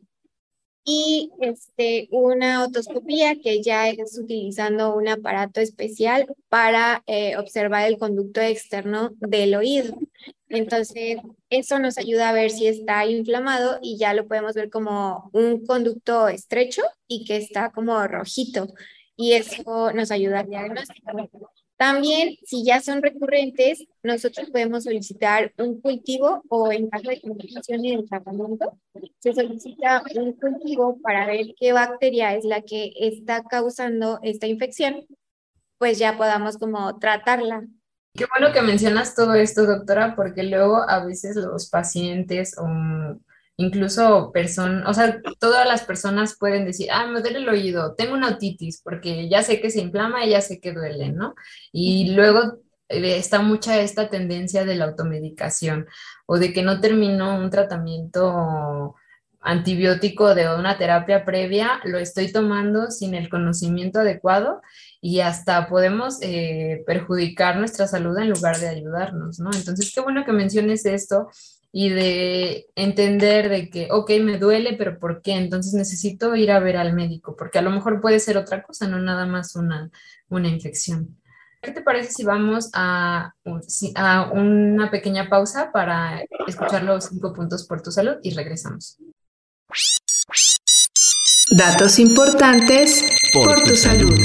y 0.83 1.31
este, 1.39 2.07
una 2.11 2.63
otoscopía 2.63 3.35
que 3.35 3.61
ya 3.61 3.89
es 3.89 4.17
utilizando 4.17 4.95
un 4.95 5.07
aparato 5.07 5.61
especial 5.61 6.27
para 6.49 7.03
eh, 7.07 7.37
observar 7.37 7.87
el 7.87 7.97
conducto 7.97 8.41
externo 8.41 9.11
del 9.19 9.55
oído. 9.55 9.95
Entonces, 10.49 11.17
eso 11.49 11.79
nos 11.79 11.97
ayuda 11.97 12.29
a 12.29 12.33
ver 12.33 12.49
si 12.49 12.67
está 12.67 13.05
inflamado 13.05 13.79
y 13.81 13.97
ya 13.97 14.13
lo 14.13 14.27
podemos 14.27 14.53
ver 14.53 14.69
como 14.69 15.29
un 15.33 15.65
conducto 15.65 16.27
estrecho 16.27 16.81
y 17.07 17.25
que 17.25 17.37
está 17.37 17.71
como 17.71 18.05
rojito. 18.07 18.67
Y 19.15 19.33
eso 19.33 19.91
nos 19.93 20.11
ayuda 20.11 20.39
a. 20.39 20.45
También, 21.81 22.37
si 22.45 22.63
ya 22.63 22.79
son 22.79 23.01
recurrentes, 23.01 23.87
nosotros 24.03 24.51
podemos 24.51 24.83
solicitar 24.83 25.51
un 25.57 25.81
cultivo 25.81 26.43
o 26.47 26.71
en 26.71 26.87
caso 26.91 27.09
de 27.09 27.19
complicación 27.19 27.83
en 27.83 28.01
el 28.01 28.07
tratamiento, 28.07 28.77
se 29.17 29.33
solicita 29.33 30.03
un 30.13 30.33
cultivo 30.33 30.99
para 31.01 31.25
ver 31.25 31.55
qué 31.59 31.73
bacteria 31.73 32.35
es 32.35 32.45
la 32.45 32.61
que 32.61 32.93
está 32.97 33.41
causando 33.41 34.19
esta 34.21 34.45
infección, 34.45 35.07
pues 35.79 35.97
ya 35.97 36.17
podamos 36.17 36.59
como 36.59 36.99
tratarla. 36.99 37.65
Qué 38.13 38.27
bueno 38.37 38.53
que 38.53 38.61
mencionas 38.61 39.15
todo 39.15 39.33
esto, 39.33 39.65
doctora, 39.65 40.15
porque 40.15 40.43
luego 40.43 40.87
a 40.87 41.03
veces 41.03 41.35
los 41.35 41.67
pacientes 41.67 42.55
o 42.59 42.67
incluso 43.57 44.31
personas, 44.31 44.87
o 44.87 44.93
sea, 44.93 45.21
todas 45.39 45.67
las 45.67 45.83
personas 45.83 46.37
pueden 46.37 46.65
decir, 46.65 46.89
ah, 46.91 47.07
me 47.07 47.21
duele 47.21 47.39
el 47.39 47.49
oído, 47.49 47.95
tengo 47.95 48.13
una 48.13 48.29
otitis, 48.29 48.81
porque 48.83 49.29
ya 49.29 49.43
sé 49.43 49.61
que 49.61 49.69
se 49.69 49.81
inflama 49.81 50.25
y 50.25 50.31
ya 50.31 50.41
sé 50.41 50.59
que 50.59 50.73
duele, 50.73 51.11
¿no? 51.11 51.35
Y 51.71 52.13
luego 52.13 52.59
eh, 52.89 53.17
está 53.17 53.41
mucha 53.41 53.79
esta 53.81 54.09
tendencia 54.09 54.65
de 54.65 54.75
la 54.75 54.85
automedicación 54.85 55.87
o 56.25 56.37
de 56.37 56.53
que 56.53 56.63
no 56.63 56.81
terminó 56.81 57.37
un 57.37 57.49
tratamiento 57.49 58.95
antibiótico 59.41 60.35
de 60.35 60.53
una 60.53 60.77
terapia 60.77 61.25
previa, 61.25 61.81
lo 61.83 61.97
estoy 61.97 62.31
tomando 62.31 62.91
sin 62.91 63.15
el 63.15 63.27
conocimiento 63.29 63.99
adecuado 63.99 64.61
y 65.01 65.21
hasta 65.21 65.67
podemos 65.67 66.19
eh, 66.21 66.83
perjudicar 66.85 67.57
nuestra 67.57 67.87
salud 67.87 68.17
en 68.19 68.29
lugar 68.29 68.59
de 68.59 68.69
ayudarnos, 68.69 69.39
¿no? 69.39 69.49
Entonces, 69.53 69.91
qué 69.93 70.01
bueno 70.01 70.23
que 70.25 70.31
menciones 70.31 70.85
esto 70.85 71.29
y 71.71 71.89
de 71.89 72.67
entender 72.75 73.49
de 73.49 73.69
que, 73.69 73.87
ok, 73.91 74.11
me 74.21 74.37
duele, 74.37 74.73
pero 74.73 74.99
¿por 74.99 75.21
qué? 75.21 75.33
Entonces 75.33 75.73
necesito 75.73 76.35
ir 76.35 76.51
a 76.51 76.59
ver 76.59 76.77
al 76.77 76.93
médico, 76.93 77.35
porque 77.37 77.59
a 77.59 77.61
lo 77.61 77.69
mejor 77.69 78.01
puede 78.01 78.19
ser 78.19 78.37
otra 78.37 78.61
cosa, 78.61 78.87
no 78.87 78.99
nada 78.99 79.25
más 79.25 79.55
una, 79.55 79.89
una 80.29 80.49
infección. 80.49 81.17
¿Qué 81.61 81.71
te 81.71 81.81
parece 81.81 82.11
si 82.11 82.23
vamos 82.23 82.71
a, 82.73 83.35
a 83.95 84.31
una 84.31 84.89
pequeña 84.89 85.29
pausa 85.29 85.71
para 85.71 86.21
escuchar 86.47 86.83
los 86.83 87.05
cinco 87.05 87.33
puntos 87.33 87.65
por 87.67 87.81
tu 87.81 87.91
salud 87.91 88.15
y 88.23 88.33
regresamos? 88.33 88.97
Datos 91.51 91.99
importantes 91.99 93.05
por, 93.33 93.61
tu, 93.63 93.75
salud. 93.75 94.17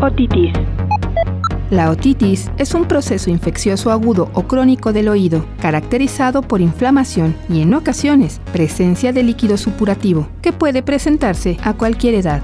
Otitis 0.00 0.52
la 1.70 1.90
otitis 1.90 2.50
es 2.58 2.74
un 2.74 2.86
proceso 2.86 3.30
infeccioso 3.30 3.90
agudo 3.90 4.30
o 4.34 4.42
crónico 4.42 4.92
del 4.92 5.08
oído, 5.08 5.44
caracterizado 5.60 6.42
por 6.42 6.60
inflamación 6.60 7.36
y 7.48 7.62
en 7.62 7.74
ocasiones 7.74 8.40
presencia 8.52 9.12
de 9.12 9.22
líquido 9.22 9.56
supurativo, 9.56 10.28
que 10.42 10.52
puede 10.52 10.82
presentarse 10.82 11.56
a 11.62 11.74
cualquier 11.74 12.14
edad. 12.14 12.42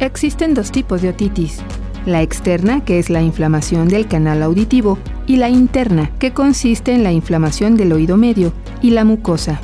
Existen 0.00 0.54
dos 0.54 0.72
tipos 0.72 1.00
de 1.00 1.10
otitis, 1.10 1.60
la 2.06 2.22
externa, 2.22 2.84
que 2.84 2.98
es 2.98 3.10
la 3.10 3.22
inflamación 3.22 3.88
del 3.88 4.06
canal 4.06 4.42
auditivo, 4.42 4.98
y 5.26 5.36
la 5.36 5.48
interna, 5.48 6.10
que 6.18 6.32
consiste 6.32 6.92
en 6.92 7.02
la 7.02 7.12
inflamación 7.12 7.76
del 7.76 7.92
oído 7.92 8.16
medio 8.16 8.52
y 8.80 8.90
la 8.90 9.04
mucosa. 9.04 9.60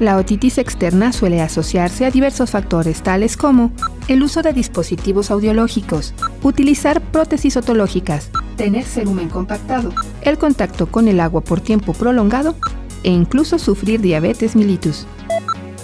La 0.00 0.16
otitis 0.16 0.56
externa 0.56 1.12
suele 1.12 1.42
asociarse 1.42 2.06
a 2.06 2.10
diversos 2.10 2.50
factores 2.50 3.02
tales 3.02 3.36
como 3.36 3.70
el 4.08 4.22
uso 4.22 4.40
de 4.40 4.54
dispositivos 4.54 5.30
audiológicos, 5.30 6.14
utilizar 6.42 7.02
prótesis 7.02 7.58
otológicas, 7.58 8.30
tener 8.56 8.84
cerumen 8.84 9.28
compactado, 9.28 9.92
el 10.22 10.38
contacto 10.38 10.86
con 10.86 11.06
el 11.06 11.20
agua 11.20 11.42
por 11.42 11.60
tiempo 11.60 11.92
prolongado 11.92 12.56
e 13.02 13.10
incluso 13.10 13.58
sufrir 13.58 14.00
diabetes 14.00 14.56
mellitus. 14.56 15.06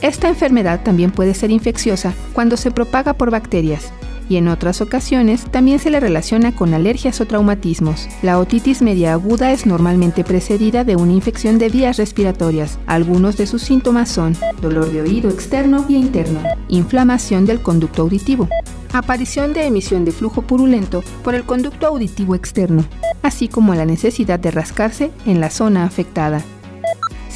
Esta 0.01 0.29
enfermedad 0.29 0.81
también 0.83 1.11
puede 1.11 1.35
ser 1.35 1.51
infecciosa 1.51 2.15
cuando 2.33 2.57
se 2.57 2.71
propaga 2.71 3.13
por 3.13 3.31
bacterias. 3.31 3.93
Y 4.29 4.37
en 4.37 4.49
otras 4.49 4.81
ocasiones 4.81 5.45
también 5.45 5.79
se 5.79 5.91
le 5.91 6.01
relaciona 6.01 6.55
con 6.55 6.75
alergias 6.75 7.21
o 7.21 7.27
traumatismos. 7.27 8.09
La 8.23 8.39
otitis 8.39 8.83
media 8.83 9.13
aguda 9.13 9.53
es 9.53 9.67
normalmente 9.67 10.25
precedida 10.25 10.85
de 10.85 10.97
una 10.97 11.13
infección 11.13 11.59
de 11.59 11.69
vías 11.69 11.97
respiratorias. 11.97 12.79
Algunos 12.87 13.37
de 13.37 13.47
sus 13.47 13.63
síntomas 13.63 14.09
son 14.09 14.37
dolor 14.61 14.91
de 14.91 15.03
oído 15.03 15.31
externo 15.31 15.85
y 15.89 15.97
interno, 15.97 16.41
inflamación 16.69 17.47
del 17.47 17.61
conducto 17.61 18.03
auditivo, 18.03 18.49
aparición 18.93 19.53
de 19.53 19.67
emisión 19.67 20.05
de 20.05 20.13
flujo 20.13 20.43
purulento 20.43 21.03
por 21.23 21.35
el 21.35 21.45
conducto 21.45 21.87
auditivo 21.87 22.35
externo, 22.35 22.85
así 23.23 23.49
como 23.49 23.75
la 23.75 23.85
necesidad 23.85 24.39
de 24.39 24.51
rascarse 24.51 25.11
en 25.27 25.41
la 25.41 25.51
zona 25.51 25.85
afectada. 25.85 26.43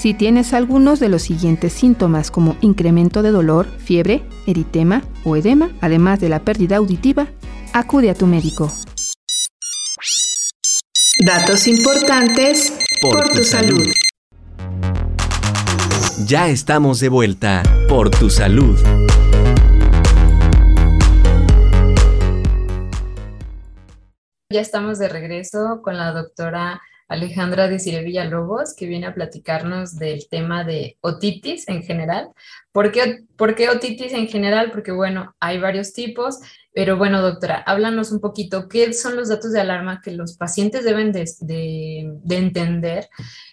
Si 0.01 0.15
tienes 0.15 0.55
algunos 0.55 0.99
de 0.99 1.11
los 1.11 1.21
siguientes 1.21 1.75
síntomas 1.75 2.31
como 2.31 2.57
incremento 2.63 3.21
de 3.21 3.33
dolor, 3.33 3.67
fiebre, 3.67 4.23
eritema 4.47 5.03
o 5.25 5.37
edema, 5.37 5.73
además 5.83 6.21
de 6.21 6.31
la 6.31 6.39
pérdida 6.39 6.77
auditiva, 6.77 7.27
acude 7.75 8.09
a 8.09 8.15
tu 8.15 8.27
médico. 8.27 8.73
Datos 11.27 11.69
importantes 11.69 12.73
por, 13.03 13.29
tu, 13.29 13.45
salud. 13.45 13.87
Ya 16.25 16.49
estamos 16.49 16.99
de 17.01 17.11
vuelta 17.11 17.63
por 17.87 18.09
tu 18.09 18.31
salud. 18.31 18.79
Ya 24.51 24.63
estamos 24.63 24.99
de 24.99 25.11
regreso 25.11 25.83
con 25.83 25.99
la 25.99 26.13
doctora 26.13 26.81
Alejandra 27.11 27.67
de 27.67 27.81
Cire 27.81 28.05
Villalobos, 28.05 28.75
que 28.75 28.87
viene 28.87 29.07
a 29.07 29.15
platicarnos 29.15 29.97
del 29.97 30.29
tema 30.29 30.63
de 30.63 30.97
otitis 31.01 31.69
en 31.69 31.83
general. 31.83 32.31
¿Por 32.71 32.93
qué, 32.93 33.25
¿Por 33.37 33.57
qué 33.57 33.69
otitis 33.69 34.13
en 34.13 34.29
general? 34.29 34.71
Porque, 34.71 34.93
bueno, 34.93 35.35
hay 35.41 35.59
varios 35.59 35.93
tipos, 35.93 36.39
pero 36.73 36.97
bueno, 36.97 37.21
doctora, 37.21 37.57
háblanos 37.67 38.13
un 38.13 38.21
poquito, 38.21 38.69
¿qué 38.69 38.93
son 38.93 39.17
los 39.17 39.29
datos 39.29 39.51
de 39.51 39.61
alarma 39.61 40.01
que 40.01 40.13
los 40.13 40.37
pacientes 40.37 40.85
deben 40.85 41.11
de, 41.11 41.29
de, 41.41 42.37
entender? 42.37 43.09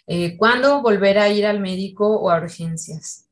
Eh, 0.05 0.37
¿Cuándo 0.37 0.83
volver 0.83 1.17
a 1.17 1.29
ir 1.29 1.47
al 1.47 1.59
médico 1.59 2.15
o 2.15 2.29
a 2.29 2.37
urgencias? 2.37 3.26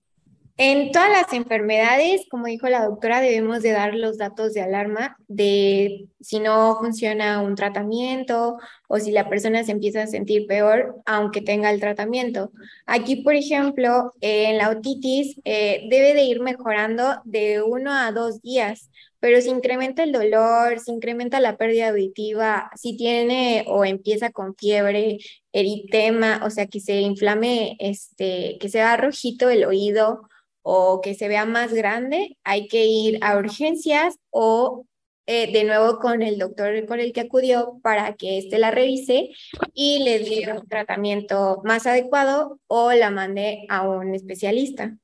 En 0.58 0.94
todas 0.94 1.10
las 1.10 1.34
enfermedades, 1.34 2.28
como 2.30 2.46
dijo 2.46 2.70
la 2.70 2.86
doctora, 2.86 3.20
debemos 3.20 3.62
de 3.62 3.72
dar 3.72 3.94
los 3.94 4.18
datos 4.18 4.54
de 4.54 4.62
alarma 4.62 5.18
de 5.28 6.08
si 6.22 6.40
no 6.40 6.78
funciona 6.80 7.42
un 7.42 7.56
tratamiento 7.56 8.58
o 8.88 8.98
si 8.98 9.12
la 9.12 9.28
persona 9.28 9.66
se 9.66 9.74
empieza 9.74 10.04
a 10.04 10.08
sentir 10.08 10.48
peor 10.48 10.96
aunque 11.06 11.42
tenga 11.42 11.70
el 11.72 11.82
tratamiento. 11.82 12.54
Aquí, 12.86 13.18
por 13.18 13.36
ejemplo, 13.36 14.14
en 14.22 14.58
la 14.58 14.70
otitis 14.70 15.42
eh, 15.44 15.88
debe 15.90 16.14
de 16.14 16.24
ir 16.24 16.40
mejorando 16.40 17.18
de 17.26 17.62
uno 17.62 17.92
a 17.92 18.14
dos 18.14 18.42
días, 18.42 18.90
pero 19.20 19.42
si 19.42 19.50
incrementa 19.50 20.04
el 20.04 20.14
dolor, 20.14 20.80
si 20.80 20.92
incrementa 20.92 21.42
la 21.42 21.58
pérdida 21.58 21.90
auditiva, 21.90 22.72
si 22.78 22.96
tiene 22.96 23.66
o 23.68 23.84
empieza 23.84 24.30
con 24.30 24.56
fiebre, 24.56 25.18
eritema, 25.52 26.42
o 26.46 26.50
sea, 26.50 26.68
que 26.68 26.80
se 26.80 27.02
inflame, 27.02 27.76
este, 27.80 28.58
que 28.60 28.70
se 28.70 28.80
va 28.80 28.96
rojito 28.96 29.50
el 29.50 29.66
oído, 29.66 30.22
o 30.68 31.00
que 31.00 31.14
se 31.14 31.28
vea 31.28 31.46
más 31.46 31.74
grande, 31.74 32.40
hay 32.44 32.68
que 32.68 32.86
ir 32.86 33.20
a 33.22 33.38
urgencias 33.38 34.16
o 34.32 34.88
eh, 35.28 35.52
de 35.52 35.64
nuevo 35.64 36.00
con 36.00 36.24
el 36.24 36.40
doctor 36.40 36.88
con 36.88 37.00
el 37.00 37.14
que 37.14 37.22
acudió 37.22 37.80
para 37.84 38.16
que 38.16 38.40
éste 38.40 38.58
la 38.58 38.72
revise 38.72 39.30
y 39.76 40.04
le 40.04 40.18
diera 40.18 40.56
un 40.56 40.68
tratamiento 40.68 41.62
más 41.64 41.86
adecuado 41.86 42.60
o 42.66 42.92
la 42.94 43.12
mande 43.12 43.68
a 43.70 43.88
un 43.88 44.16
especialista. 44.16 44.98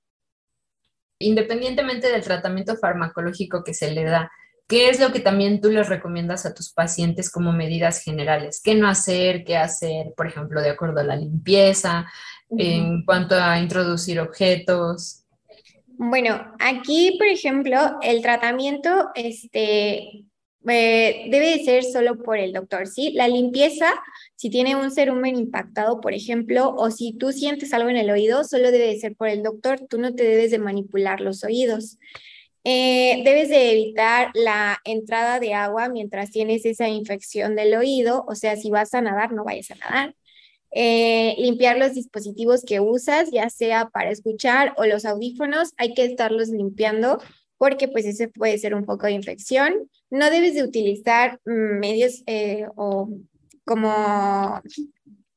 Independientemente 1.19 2.11
del 2.11 2.23
tratamiento 2.23 2.75
farmacológico 2.77 3.63
que 3.63 3.75
se 3.75 3.91
le 3.91 4.05
da, 4.05 4.31
¿qué 4.67 4.89
es 4.89 4.99
lo 4.99 5.11
que 5.11 5.19
también 5.19 5.61
tú 5.61 5.69
les 5.69 5.87
recomiendas 5.87 6.47
a 6.47 6.55
tus 6.55 6.73
pacientes 6.73 7.29
como 7.29 7.53
medidas 7.53 8.03
generales? 8.03 8.61
¿Qué 8.63 8.73
no 8.73 8.87
hacer? 8.87 9.43
¿Qué 9.43 9.57
hacer? 9.57 10.13
Por 10.17 10.25
ejemplo, 10.25 10.59
de 10.59 10.71
acuerdo 10.71 11.01
a 11.01 11.03
la 11.03 11.15
limpieza, 11.15 12.07
en 12.49 13.05
cuanto 13.05 13.35
a 13.35 13.59
introducir 13.59 14.19
objetos. 14.19 15.20
Bueno, 15.97 16.53
aquí, 16.59 17.15
por 17.17 17.27
ejemplo, 17.27 17.77
el 18.01 18.21
tratamiento 18.21 19.09
este, 19.15 20.25
eh, 20.67 21.25
debe 21.29 21.57
de 21.57 21.63
ser 21.63 21.83
solo 21.83 22.17
por 22.21 22.37
el 22.37 22.53
doctor, 22.53 22.87
¿sí? 22.87 23.11
La 23.13 23.27
limpieza, 23.27 23.91
si 24.35 24.49
tiene 24.49 24.75
un 24.75 24.91
cerumen 24.91 25.35
impactado, 25.35 26.01
por 26.01 26.13
ejemplo, 26.13 26.73
o 26.77 26.91
si 26.91 27.13
tú 27.13 27.31
sientes 27.31 27.73
algo 27.73 27.89
en 27.89 27.97
el 27.97 28.11
oído, 28.11 28.43
solo 28.43 28.71
debe 28.71 28.87
de 28.87 28.99
ser 28.99 29.15
por 29.15 29.27
el 29.27 29.43
doctor, 29.43 29.79
tú 29.89 29.97
no 29.97 30.13
te 30.13 30.23
debes 30.23 30.51
de 30.51 30.59
manipular 30.59 31.21
los 31.21 31.43
oídos. 31.43 31.97
Eh, 32.63 33.23
debes 33.25 33.49
de 33.49 33.71
evitar 33.71 34.29
la 34.35 34.79
entrada 34.83 35.39
de 35.39 35.55
agua 35.55 35.89
mientras 35.89 36.29
tienes 36.29 36.63
esa 36.65 36.87
infección 36.87 37.55
del 37.55 37.73
oído, 37.73 38.23
o 38.27 38.35
sea, 38.35 38.55
si 38.55 38.69
vas 38.69 38.93
a 38.93 39.01
nadar, 39.01 39.31
no 39.31 39.43
vayas 39.43 39.71
a 39.71 39.75
nadar. 39.75 40.15
Eh, 40.73 41.35
limpiar 41.37 41.77
los 41.77 41.93
dispositivos 41.93 42.63
que 42.65 42.79
usas, 42.79 43.29
ya 43.31 43.49
sea 43.49 43.89
para 43.89 44.09
escuchar 44.09 44.73
o 44.77 44.85
los 44.85 45.05
audífonos, 45.05 45.73
hay 45.77 45.93
que 45.93 46.05
estarlos 46.05 46.47
limpiando 46.49 47.19
porque 47.57 47.87
pues 47.87 48.05
ese 48.05 48.29
puede 48.29 48.57
ser 48.57 48.73
un 48.73 48.85
poco 48.85 49.05
de 49.05 49.11
infección. 49.11 49.89
No 50.09 50.29
debes 50.29 50.55
de 50.55 50.63
utilizar 50.63 51.39
mm, 51.45 51.79
medios 51.79 52.23
eh, 52.25 52.65
o 52.75 53.09
como 53.65 54.61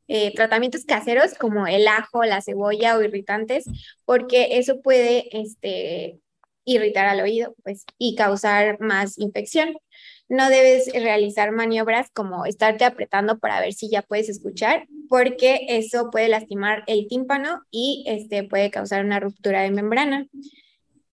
eh, 0.08 0.32
tratamientos 0.34 0.84
caseros 0.84 1.34
como 1.34 1.66
el 1.66 1.88
ajo, 1.88 2.24
la 2.24 2.40
cebolla 2.40 2.96
o 2.96 3.02
irritantes, 3.02 3.64
porque 4.04 4.58
eso 4.58 4.80
puede 4.82 5.28
este, 5.36 6.18
irritar 6.64 7.06
al 7.06 7.20
oído 7.20 7.54
pues, 7.62 7.84
y 7.98 8.14
causar 8.14 8.80
más 8.80 9.18
infección 9.18 9.74
no 10.28 10.48
debes 10.48 10.90
realizar 10.92 11.52
maniobras 11.52 12.10
como 12.12 12.46
estarte 12.46 12.84
apretando 12.84 13.38
para 13.38 13.60
ver 13.60 13.72
si 13.72 13.90
ya 13.90 14.02
puedes 14.02 14.28
escuchar, 14.28 14.86
porque 15.08 15.66
eso 15.68 16.10
puede 16.10 16.28
lastimar 16.28 16.82
el 16.86 17.06
tímpano 17.08 17.62
y 17.70 18.04
este, 18.06 18.44
puede 18.44 18.70
causar 18.70 19.04
una 19.04 19.20
ruptura 19.20 19.62
de 19.62 19.70
membrana. 19.70 20.26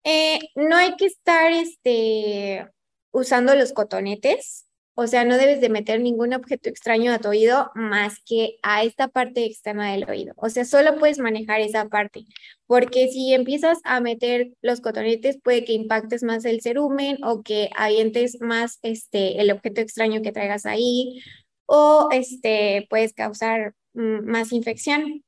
Eh, 0.04 0.40
no 0.56 0.76
hay 0.76 0.96
que 0.96 1.06
estar 1.06 1.52
este, 1.52 2.68
usando 3.12 3.56
los 3.56 3.74
cotonetes 3.74 4.65
o 4.96 5.08
sea, 5.08 5.26
no 5.26 5.38
debes 5.38 5.60
de 5.60 5.70
meter 5.70 6.00
ningún 6.00 6.34
objeto 6.34 6.70
extraño 6.70 7.12
a 7.12 7.20
tu 7.20 7.28
oído 7.28 7.70
más 7.76 8.20
que 8.26 8.58
a 8.64 8.84
esta 8.84 9.10
parte 9.10 9.44
externa 9.46 9.92
del 9.92 10.10
oído. 10.10 10.34
O 10.38 10.50
sea, 10.50 10.64
solo 10.64 10.98
puedes 10.98 11.20
manejar 11.20 11.60
esa 11.60 11.90
parte, 11.90 12.26
porque 12.66 13.10
si 13.10 13.34
empiezas 13.34 13.80
a 13.84 14.00
meter 14.00 14.54
los 14.62 14.80
cotonetes 14.80 15.38
puede 15.42 15.66
que 15.66 15.74
impactes 15.74 16.24
más 16.24 16.46
el 16.46 16.62
cerumen 16.62 17.18
o 17.26 17.44
que 17.44 17.70
avientes 17.76 18.40
más 18.40 18.80
este, 18.84 19.42
el 19.42 19.52
objeto 19.52 19.82
extraño 19.82 20.22
que 20.22 20.32
traigas 20.32 20.66
ahí 20.66 21.22
o 21.66 22.10
este, 22.12 22.88
puedes 22.90 23.14
causar 23.14 23.76
mm, 23.94 24.26
más 24.30 24.54
infección. 24.54 25.24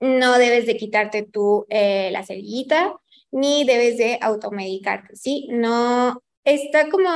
No 0.00 0.38
debes 0.38 0.66
de 0.66 0.76
quitarte 0.76 1.22
tú 1.22 1.66
eh, 1.70 2.10
la 2.12 2.24
cerillita 2.24 2.94
ni 3.32 3.64
debes 3.64 3.98
de 3.98 4.18
automedicarte, 4.20 5.14
¿sí? 5.16 5.48
No, 5.50 6.22
está 6.44 6.90
como 6.90 7.10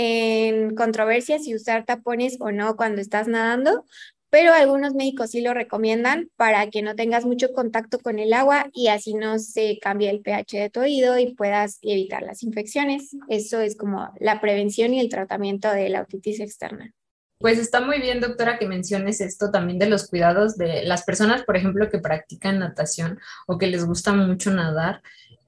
en 0.00 0.76
controversia 0.76 1.40
si 1.40 1.56
usar 1.56 1.84
tapones 1.84 2.36
o 2.38 2.52
no 2.52 2.76
cuando 2.76 3.00
estás 3.00 3.26
nadando, 3.26 3.84
pero 4.30 4.52
algunos 4.52 4.94
médicos 4.94 5.32
sí 5.32 5.40
lo 5.40 5.54
recomiendan 5.54 6.30
para 6.36 6.70
que 6.70 6.82
no 6.82 6.94
tengas 6.94 7.24
mucho 7.24 7.52
contacto 7.52 7.98
con 7.98 8.20
el 8.20 8.32
agua 8.32 8.70
y 8.72 8.88
así 8.88 9.14
no 9.14 9.40
se 9.40 9.80
cambie 9.80 10.08
el 10.10 10.20
pH 10.20 10.56
de 10.56 10.70
tu 10.70 10.80
oído 10.80 11.18
y 11.18 11.34
puedas 11.34 11.80
evitar 11.82 12.22
las 12.22 12.44
infecciones. 12.44 13.16
Eso 13.28 13.60
es 13.60 13.76
como 13.76 14.12
la 14.20 14.40
prevención 14.40 14.94
y 14.94 15.00
el 15.00 15.08
tratamiento 15.08 15.68
de 15.72 15.88
la 15.88 16.02
otitis 16.02 16.38
externa. 16.38 16.94
Pues 17.40 17.58
está 17.58 17.80
muy 17.80 18.00
bien, 18.00 18.20
doctora, 18.20 18.58
que 18.58 18.68
menciones 18.68 19.20
esto 19.20 19.50
también 19.50 19.80
de 19.80 19.88
los 19.88 20.08
cuidados 20.08 20.56
de 20.56 20.84
las 20.84 21.04
personas, 21.04 21.42
por 21.42 21.56
ejemplo, 21.56 21.88
que 21.88 21.98
practican 21.98 22.60
natación 22.60 23.18
o 23.48 23.58
que 23.58 23.66
les 23.66 23.84
gusta 23.84 24.12
mucho 24.12 24.52
nadar. 24.52 25.02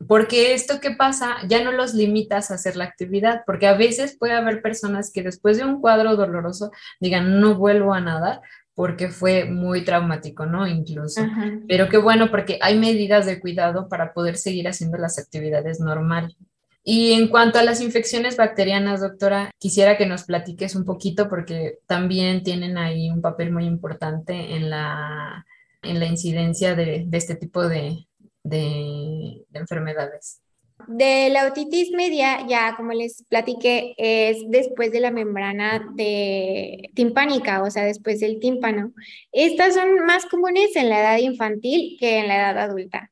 Porque 0.06 0.54
esto 0.54 0.80
que 0.80 0.92
pasa 0.92 1.36
ya 1.46 1.62
no 1.62 1.72
los 1.72 1.92
limitas 1.94 2.50
a 2.50 2.54
hacer 2.54 2.76
la 2.76 2.84
actividad, 2.84 3.42
porque 3.44 3.66
a 3.66 3.74
veces 3.74 4.16
puede 4.18 4.32
haber 4.32 4.62
personas 4.62 5.12
que 5.12 5.22
después 5.22 5.58
de 5.58 5.64
un 5.64 5.80
cuadro 5.80 6.16
doloroso 6.16 6.70
digan, 7.00 7.40
no 7.40 7.54
vuelvo 7.56 7.92
a 7.92 8.00
nadar 8.00 8.40
porque 8.74 9.10
fue 9.10 9.44
muy 9.44 9.84
traumático, 9.84 10.46
¿no? 10.46 10.66
Incluso. 10.66 11.20
Pero 11.68 11.90
qué 11.90 11.98
bueno, 11.98 12.30
porque 12.30 12.58
hay 12.62 12.78
medidas 12.78 13.26
de 13.26 13.38
cuidado 13.38 13.90
para 13.90 14.14
poder 14.14 14.38
seguir 14.38 14.68
haciendo 14.68 14.96
las 14.96 15.18
actividades 15.18 15.80
normal. 15.80 16.34
Y 16.82 17.12
en 17.12 17.28
cuanto 17.28 17.58
a 17.58 17.62
las 17.62 17.82
infecciones 17.82 18.38
bacterianas, 18.38 19.02
doctora, 19.02 19.50
quisiera 19.58 19.98
que 19.98 20.06
nos 20.06 20.24
platiques 20.24 20.74
un 20.74 20.86
poquito 20.86 21.28
porque 21.28 21.80
también 21.86 22.42
tienen 22.42 22.78
ahí 22.78 23.10
un 23.10 23.20
papel 23.20 23.52
muy 23.52 23.66
importante 23.66 24.56
en 24.56 24.70
la, 24.70 25.44
en 25.82 26.00
la 26.00 26.06
incidencia 26.06 26.74
de 26.74 27.06
este 27.12 27.34
tipo 27.34 27.68
de, 27.68 28.06
de, 28.42 29.44
enfermedades. 29.52 30.40
De 30.88 31.28
la 31.28 31.46
otitis 31.46 31.90
media, 31.90 32.46
ya 32.48 32.74
como 32.74 32.92
les 32.92 33.22
platiqué, 33.28 33.94
es 33.98 34.38
después 34.48 34.90
de 34.92 35.00
la 35.00 35.10
membrana 35.10 35.86
de 35.94 36.90
timpánica, 36.94 37.62
o 37.62 37.70
sea, 37.70 37.84
después 37.84 38.20
del 38.20 38.40
tímpano. 38.40 38.94
Estas 39.30 39.74
son 39.74 40.06
más 40.06 40.24
comunes 40.26 40.74
en 40.76 40.88
la 40.88 41.00
edad 41.00 41.18
infantil 41.18 41.96
que 42.00 42.18
en 42.18 42.28
la 42.28 42.36
edad 42.36 42.58
adulta, 42.58 43.10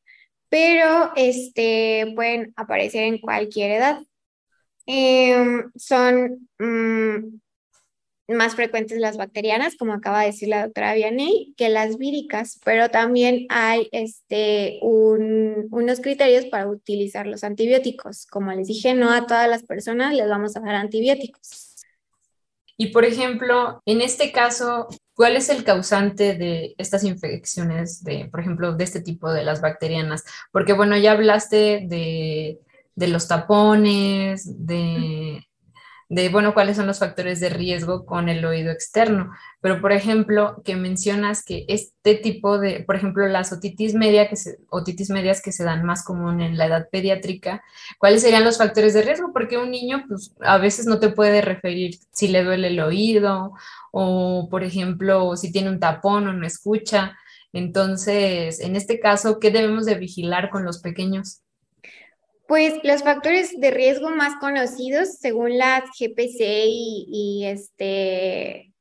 pero 0.48 1.12
este, 1.14 2.12
pueden 2.16 2.54
aparecer 2.56 3.04
en 3.04 3.18
cualquier 3.18 3.72
edad. 3.72 4.00
Em, 4.86 5.70
son 5.76 6.48
mm, 6.58 7.38
más 8.28 8.54
frecuentes 8.54 8.98
las 8.98 9.16
bacterianas, 9.16 9.76
como 9.76 9.94
acaba 9.94 10.20
de 10.20 10.26
decir 10.26 10.48
la 10.48 10.64
doctora 10.64 10.94
Vianney, 10.94 11.54
que 11.56 11.70
las 11.70 11.96
víricas, 11.96 12.60
pero 12.64 12.90
también 12.90 13.46
hay 13.48 13.88
este, 13.90 14.78
unos 14.82 16.00
criterios 16.00 16.44
para 16.46 16.68
utilizar 16.68 17.26
los 17.26 17.42
antibióticos. 17.42 18.26
Como 18.26 18.52
les 18.52 18.68
dije, 18.68 18.94
no 18.94 19.10
a 19.10 19.26
todas 19.26 19.48
las 19.48 19.62
personas 19.62 20.14
les 20.14 20.28
vamos 20.28 20.56
a 20.56 20.60
dar 20.60 20.74
antibióticos. 20.74 21.76
Y 22.76 22.88
por 22.88 23.04
ejemplo, 23.04 23.82
en 23.86 24.02
este 24.02 24.30
caso, 24.30 24.88
¿cuál 25.14 25.36
es 25.36 25.48
el 25.48 25.64
causante 25.64 26.34
de 26.34 26.74
estas 26.78 27.02
infecciones, 27.04 28.04
de, 28.04 28.28
por 28.30 28.40
ejemplo, 28.40 28.74
de 28.74 28.84
este 28.84 29.00
tipo 29.00 29.32
de 29.32 29.42
las 29.42 29.60
bacterianas? 29.60 30.22
Porque 30.52 30.74
bueno, 30.74 30.96
ya 30.96 31.12
hablaste 31.12 31.86
de, 31.88 32.60
de 32.94 33.08
los 33.08 33.26
tapones, 33.26 34.64
de 34.64 35.47
de, 36.10 36.30
bueno, 36.30 36.54
cuáles 36.54 36.76
son 36.76 36.86
los 36.86 37.00
factores 37.00 37.38
de 37.40 37.50
riesgo 37.50 38.06
con 38.06 38.28
el 38.30 38.44
oído 38.44 38.70
externo. 38.72 39.30
Pero, 39.60 39.80
por 39.80 39.92
ejemplo, 39.92 40.62
que 40.64 40.74
mencionas 40.74 41.44
que 41.44 41.66
este 41.68 42.14
tipo 42.14 42.58
de, 42.58 42.80
por 42.84 42.96
ejemplo, 42.96 43.26
las 43.28 43.52
otitis, 43.52 43.94
media 43.94 44.28
que 44.28 44.36
otitis 44.70 45.10
medias 45.10 45.42
que 45.42 45.52
se 45.52 45.64
dan 45.64 45.84
más 45.84 46.04
común 46.04 46.40
en 46.40 46.56
la 46.56 46.66
edad 46.66 46.88
pediátrica, 46.90 47.62
¿cuáles 47.98 48.22
serían 48.22 48.44
los 48.44 48.56
factores 48.58 48.94
de 48.94 49.02
riesgo? 49.02 49.32
Porque 49.32 49.58
un 49.58 49.70
niño, 49.70 50.04
pues, 50.08 50.34
a 50.40 50.58
veces 50.58 50.86
no 50.86 50.98
te 50.98 51.10
puede 51.10 51.42
referir 51.42 51.98
si 52.12 52.28
le 52.28 52.42
duele 52.44 52.68
el 52.68 52.80
oído 52.80 53.52
o, 53.92 54.48
por 54.50 54.64
ejemplo, 54.64 55.36
si 55.36 55.52
tiene 55.52 55.68
un 55.70 55.80
tapón 55.80 56.26
o 56.28 56.32
no 56.32 56.46
escucha. 56.46 57.16
Entonces, 57.52 58.60
en 58.60 58.76
este 58.76 59.00
caso, 59.00 59.38
¿qué 59.40 59.50
debemos 59.50 59.84
de 59.86 59.96
vigilar 59.96 60.50
con 60.50 60.64
los 60.64 60.78
pequeños? 60.80 61.42
Pues 62.48 62.80
los 62.82 63.02
factores 63.02 63.60
de 63.60 63.70
riesgo 63.70 64.08
más 64.08 64.36
conocidos 64.40 65.18
según 65.20 65.58
las 65.58 65.84
GPC 66.00 66.64
y, 66.66 67.44
este, 67.44 68.72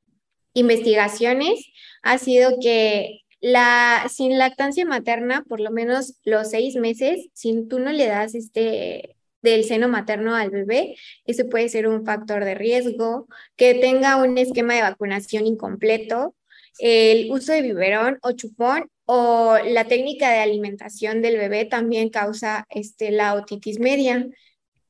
investigaciones 0.54 1.66
ha 2.02 2.18
sido 2.18 2.60
que 2.62 3.24
la, 3.42 4.08
sin 4.10 4.38
lactancia 4.38 4.86
materna, 4.86 5.44
por 5.50 5.60
lo 5.60 5.72
menos 5.72 6.18
los 6.24 6.50
seis 6.50 6.78
meses, 6.78 7.28
si 7.34 7.68
tú 7.68 7.80
no 7.80 7.92
le 7.92 8.08
das 8.08 8.36
este 8.36 9.18
del 9.42 9.66
seno 9.66 9.90
materno 9.90 10.34
al 10.34 10.50
bebé, 10.50 10.96
ese 11.26 11.44
puede 11.44 11.68
ser 11.68 11.90
un 11.90 12.06
factor 12.06 12.46
de 12.46 12.56
riesgo, 12.56 13.28
que 13.58 13.74
tenga 13.74 14.16
un 14.16 14.38
esquema 14.38 14.76
de 14.76 14.82
vacunación 14.84 15.46
incompleto, 15.46 16.36
el 16.80 17.30
uso 17.32 17.52
de 17.52 17.64
biberón 17.64 18.18
o 18.22 18.32
chupón 18.32 18.90
o 19.10 19.58
la 19.64 19.86
técnica 19.86 20.30
de 20.30 20.40
alimentación 20.40 21.22
del 21.22 21.38
bebé 21.38 21.64
también 21.64 22.10
causa 22.10 22.66
este, 22.70 23.10
la 23.10 23.36
otitis 23.36 23.80
media. 23.80 24.28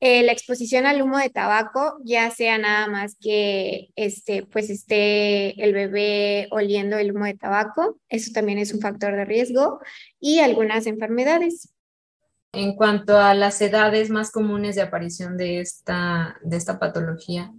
Eh, 0.00 0.22
la 0.24 0.32
exposición 0.32 0.86
al 0.86 1.02
humo 1.02 1.18
de 1.18 1.30
tabaco, 1.30 1.98
ya 2.04 2.30
sea 2.30 2.58
nada 2.58 2.88
más 2.88 3.16
que 3.20 3.90
este, 3.94 4.44
pues 4.44 4.70
esté 4.70 5.62
el 5.62 5.72
bebé 5.72 6.48
oliendo 6.50 6.98
el 6.98 7.12
humo 7.12 7.26
de 7.26 7.34
tabaco, 7.34 7.98
eso 8.08 8.32
también 8.32 8.58
es 8.58 8.74
un 8.74 8.80
factor 8.80 9.14
de 9.14 9.24
riesgo, 9.24 9.80
y 10.20 10.40
algunas 10.40 10.86
enfermedades. 10.86 11.72
En 12.52 12.74
cuanto 12.74 13.18
a 13.18 13.34
las 13.34 13.60
edades 13.60 14.10
más 14.10 14.32
comunes 14.32 14.74
de 14.74 14.82
aparición 14.82 15.36
de 15.36 15.60
esta, 15.60 16.38
de 16.42 16.56
esta 16.56 16.78
patología. 16.78 17.52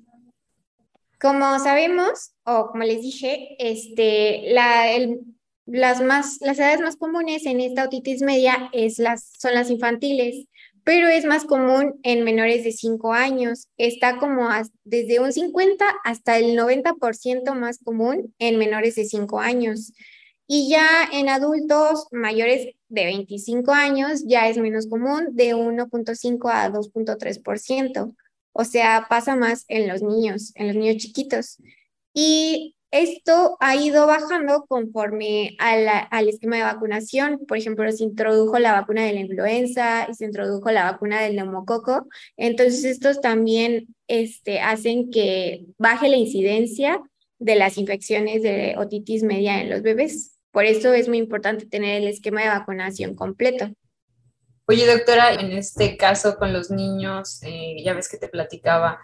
Como 1.22 1.60
sabemos, 1.60 2.32
o 2.44 2.68
como 2.72 2.84
les 2.84 3.02
dije, 3.02 3.56
este, 3.60 4.52
la, 4.54 4.92
el, 4.92 5.20
las, 5.72 6.02
más, 6.02 6.38
las 6.42 6.60
edades 6.60 6.82
más 6.82 6.96
comunes 6.96 7.46
en 7.46 7.62
esta 7.62 7.86
otitis 7.86 8.22
media 8.22 8.70
es 8.74 9.00
las, 9.00 9.32
son 9.38 9.54
las 9.54 9.70
infantiles, 9.70 10.48
pero 10.84 11.08
es 11.08 11.26
más 11.26 11.46
común 11.46 12.00
en 12.04 12.24
menores 12.24 12.64
de 12.64 12.72
5 12.72 13.14
años. 13.14 13.68
Está 13.78 14.18
como 14.18 14.50
desde 14.84 15.20
un 15.20 15.32
50 15.32 15.86
hasta 16.04 16.38
el 16.38 16.58
90% 16.58 17.54
más 17.54 17.80
común 17.84 18.34
en 18.40 18.58
menores 18.58 18.96
de 18.96 19.06
5 19.06 19.40
años. 19.40 19.94
Y 20.48 20.68
ya 20.70 21.08
en 21.12 21.30
adultos 21.30 22.08
mayores 22.12 22.74
de 22.88 23.06
25 23.06 23.72
años 23.72 24.24
ya 24.26 24.50
es 24.50 24.58
menos 24.58 24.88
común, 24.88 25.28
de 25.34 25.54
1.5 25.56 26.50
a 26.52 26.72
2.3%. 26.72 28.16
O 28.54 28.64
sea, 28.66 29.06
pasa 29.08 29.36
más 29.36 29.66
en 29.68 29.88
los 29.88 30.02
niños, 30.02 30.52
en 30.56 30.68
los 30.68 30.76
niños 30.76 30.98
chiquitos. 30.98 31.58
Y 32.16 32.76
esto 32.92 33.56
ha 33.60 33.76
ido 33.76 34.08
bajando 34.08 34.66
conforme 34.68 35.56
al 35.60 36.28
esquema 36.28 36.58
de 36.58 36.64
vacunación. 36.64 37.40
Por 37.48 37.58
ejemplo, 37.58 37.92
se 37.92 38.04
introdujo 38.04 38.58
la 38.58 38.74
vacuna 38.74 39.06
de 39.06 39.14
la 39.14 39.20
influenza 39.20 40.08
y 40.10 40.16
se 40.16 40.26
introdujo 40.26 40.72
la 40.72 40.92
vacuna 40.92 41.22
del 41.22 41.36
neumococo. 41.36 42.08
Entonces, 42.36 42.86
estos 42.86 43.22
también 43.22 43.96
este, 44.08 44.60
hacen 44.60 45.12
que 45.12 45.66
baje 45.78 46.10
la 46.10 46.18
incidencia 46.18 47.00
de 47.38 47.56
las 47.56 47.78
infecciones 47.78 48.42
de 48.42 48.76
otitis 48.78 49.24
media 49.24 49.62
en 49.62 49.70
los 49.70 49.82
bebés. 49.82 50.40
Por 50.52 50.66
eso 50.66 50.94
es 50.94 51.08
muy 51.08 51.20
importante 51.20 51.68
tener 51.68 52.02
el 52.02 52.08
esquema 52.08 52.42
de 52.42 52.50
vacunación 52.50 53.16
completo. 53.16 53.70
Oye, 54.66 54.86
doctora, 54.86 55.34
en 55.34 55.52
este 55.52 55.96
caso 55.96 56.38
con 56.38 56.54
los 56.54 56.70
niños, 56.70 57.42
eh, 57.44 57.78
ya 57.84 57.94
ves 57.94 58.10
que 58.10 58.18
te 58.18 58.30
platicaba, 58.30 59.00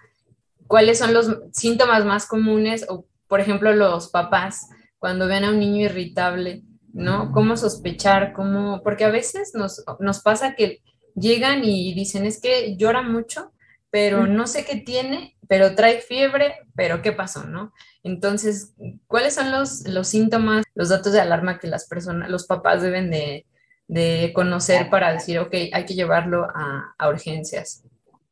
¿cuáles 0.67 0.99
son 0.99 1.13
los 1.13 1.37
síntomas 1.53 2.03
más 2.05 2.27
comunes 2.27 2.85
o 2.89 3.05
por 3.27 3.39
ejemplo, 3.39 3.73
los 3.73 4.09
papás, 4.09 4.69
cuando 4.97 5.27
ven 5.27 5.43
a 5.43 5.51
un 5.51 5.59
niño 5.59 5.85
irritable, 5.85 6.63
¿no? 6.93 7.31
¿Cómo 7.31 7.57
sospechar? 7.57 8.33
¿Cómo? 8.33 8.81
Porque 8.83 9.03
a 9.05 9.11
veces 9.11 9.51
nos, 9.53 9.83
nos 9.99 10.21
pasa 10.21 10.55
que 10.55 10.81
llegan 11.15 11.63
y 11.63 11.93
dicen, 11.93 12.25
es 12.25 12.39
que 12.39 12.75
llora 12.77 13.01
mucho, 13.01 13.51
pero 13.89 14.27
no 14.27 14.47
sé 14.47 14.65
qué 14.65 14.77
tiene, 14.77 15.37
pero 15.47 15.75
trae 15.75 16.01
fiebre, 16.01 16.55
pero 16.75 17.01
¿qué 17.01 17.11
pasó, 17.11 17.45
no? 17.45 17.73
Entonces, 18.03 18.73
¿cuáles 19.07 19.35
son 19.35 19.51
los, 19.51 19.87
los 19.87 20.07
síntomas, 20.07 20.65
los 20.73 20.89
datos 20.89 21.13
de 21.13 21.21
alarma 21.21 21.59
que 21.59 21.67
las 21.67 21.87
personas, 21.87 22.29
los 22.29 22.45
papás 22.45 22.81
deben 22.81 23.09
de, 23.09 23.45
de 23.87 24.31
conocer 24.33 24.89
para 24.89 25.13
decir, 25.13 25.39
ok, 25.39 25.53
hay 25.71 25.85
que 25.85 25.95
llevarlo 25.95 26.45
a, 26.53 26.93
a 26.97 27.09
urgencias? 27.09 27.83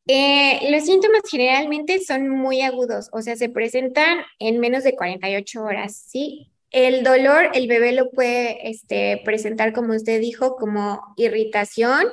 Eh, 0.06 0.70
los 0.70 0.84
síntomas 0.84 1.22
generalmente 1.30 1.98
son 2.04 2.28
muy 2.28 2.60
agudos, 2.60 3.08
o 3.12 3.22
sea, 3.22 3.36
se 3.36 3.48
presentan 3.48 4.18
en 4.38 4.60
menos 4.60 4.84
de 4.84 4.94
48 4.94 5.62
horas, 5.62 5.96
¿sí? 5.96 6.50
El 6.70 7.04
dolor, 7.04 7.50
el 7.54 7.68
bebé 7.68 7.92
lo 7.92 8.10
puede 8.10 8.68
este, 8.68 9.22
presentar, 9.24 9.72
como 9.72 9.94
usted 9.94 10.20
dijo, 10.20 10.56
como 10.56 11.00
irritación, 11.16 12.06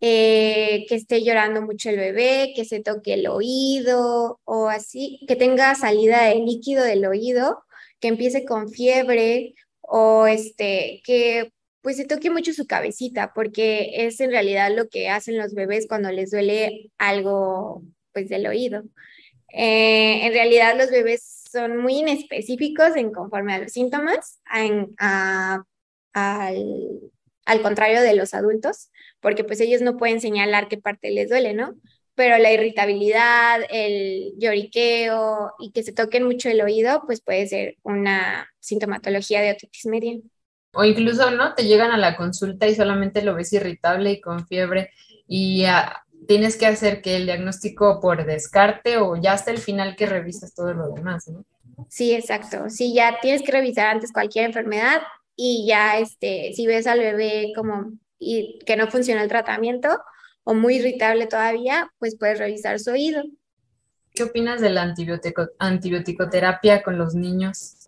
eh, 0.00 0.86
que 0.88 0.94
esté 0.94 1.22
llorando 1.22 1.62
mucho 1.62 1.90
el 1.90 1.98
bebé, 1.98 2.52
que 2.56 2.64
se 2.64 2.80
toque 2.80 3.14
el 3.14 3.28
oído 3.28 4.40
o 4.44 4.68
así, 4.68 5.20
que 5.28 5.36
tenga 5.36 5.74
salida 5.74 6.24
de 6.24 6.36
líquido 6.36 6.82
del 6.82 7.04
oído, 7.06 7.62
que 8.00 8.08
empiece 8.08 8.44
con 8.46 8.70
fiebre 8.70 9.54
o 9.82 10.26
este, 10.26 11.02
que 11.04 11.52
pues 11.82 11.96
se 11.96 12.04
toque 12.04 12.30
mucho 12.30 12.52
su 12.52 12.66
cabecita, 12.66 13.32
porque 13.34 14.06
es 14.06 14.20
en 14.20 14.30
realidad 14.30 14.70
lo 14.74 14.88
que 14.88 15.08
hacen 15.08 15.38
los 15.38 15.54
bebés 15.54 15.86
cuando 15.88 16.10
les 16.12 16.30
duele 16.30 16.90
algo 16.98 17.82
pues 18.12 18.28
del 18.28 18.46
oído. 18.46 18.84
Eh, 19.52 20.26
en 20.26 20.32
realidad 20.32 20.76
los 20.76 20.90
bebés 20.90 21.44
son 21.50 21.78
muy 21.78 21.98
inespecíficos 21.98 22.96
en 22.96 23.12
conforme 23.12 23.54
a 23.54 23.58
los 23.60 23.72
síntomas, 23.72 24.40
al, 24.44 24.94
al, 26.12 27.62
contrario 27.62 28.02
de 28.02 28.14
los 28.14 28.34
adultos, 28.34 28.90
porque 29.20 29.44
pues 29.44 29.60
ellos 29.60 29.82
no 29.82 29.96
pueden 29.96 30.20
señalar 30.20 30.68
qué 30.68 30.78
parte 30.78 31.10
les 31.10 31.28
duele, 31.28 31.54
¿no? 31.54 31.74
Pero 32.14 32.38
la 32.38 32.52
irritabilidad, 32.52 33.60
el 33.70 34.34
lloriqueo 34.38 35.52
y 35.58 35.72
que 35.72 35.82
se 35.82 35.92
toquen 35.92 36.24
mucho 36.24 36.48
el 36.50 36.60
oído, 36.60 37.02
pues 37.06 37.20
puede 37.22 37.46
ser 37.46 37.76
una 37.82 38.48
sintomatología 38.60 39.40
de 39.40 39.52
otitis 39.52 39.86
media. 39.86 40.14
O 40.72 40.84
incluso, 40.84 41.30
¿no? 41.30 41.54
Te 41.54 41.64
llegan 41.64 41.90
a 41.90 41.96
la 41.96 42.16
consulta 42.16 42.68
y 42.68 42.74
solamente 42.74 43.22
lo 43.22 43.34
ves 43.34 43.52
irritable 43.52 44.12
y 44.12 44.20
con 44.20 44.46
fiebre 44.46 44.90
y 45.26 45.64
tienes 46.28 46.56
que 46.56 46.66
hacer 46.66 47.02
que 47.02 47.16
el 47.16 47.26
diagnóstico 47.26 48.00
por 48.00 48.24
descarte 48.24 48.98
o 48.98 49.16
ya 49.16 49.32
hasta 49.32 49.50
el 49.50 49.58
final 49.58 49.96
que 49.96 50.06
revisas 50.06 50.54
todo 50.54 50.74
lo 50.74 50.90
demás, 50.90 51.28
¿no? 51.28 51.44
Sí, 51.88 52.14
exacto. 52.14 52.68
Sí, 52.68 52.94
ya 52.94 53.18
tienes 53.20 53.42
que 53.42 53.52
revisar 53.52 53.86
antes 53.86 54.12
cualquier 54.12 54.46
enfermedad 54.46 55.02
y 55.34 55.66
ya, 55.66 55.98
este, 55.98 56.52
si 56.54 56.66
ves 56.66 56.86
al 56.86 57.00
bebé 57.00 57.52
como 57.56 57.92
y 58.18 58.58
que 58.66 58.76
no 58.76 58.86
funciona 58.88 59.22
el 59.22 59.28
tratamiento 59.28 60.00
o 60.44 60.54
muy 60.54 60.76
irritable 60.76 61.26
todavía, 61.26 61.90
pues 61.98 62.16
puedes 62.16 62.38
revisar 62.38 62.78
su 62.78 62.90
oído. 62.90 63.22
¿Qué 64.12 64.24
opinas 64.24 64.60
de 64.60 64.70
la 64.70 64.82
antibiótico, 64.82 65.48
antibioticoterapia 65.58 66.82
con 66.82 66.98
los 66.98 67.14
niños? 67.14 67.79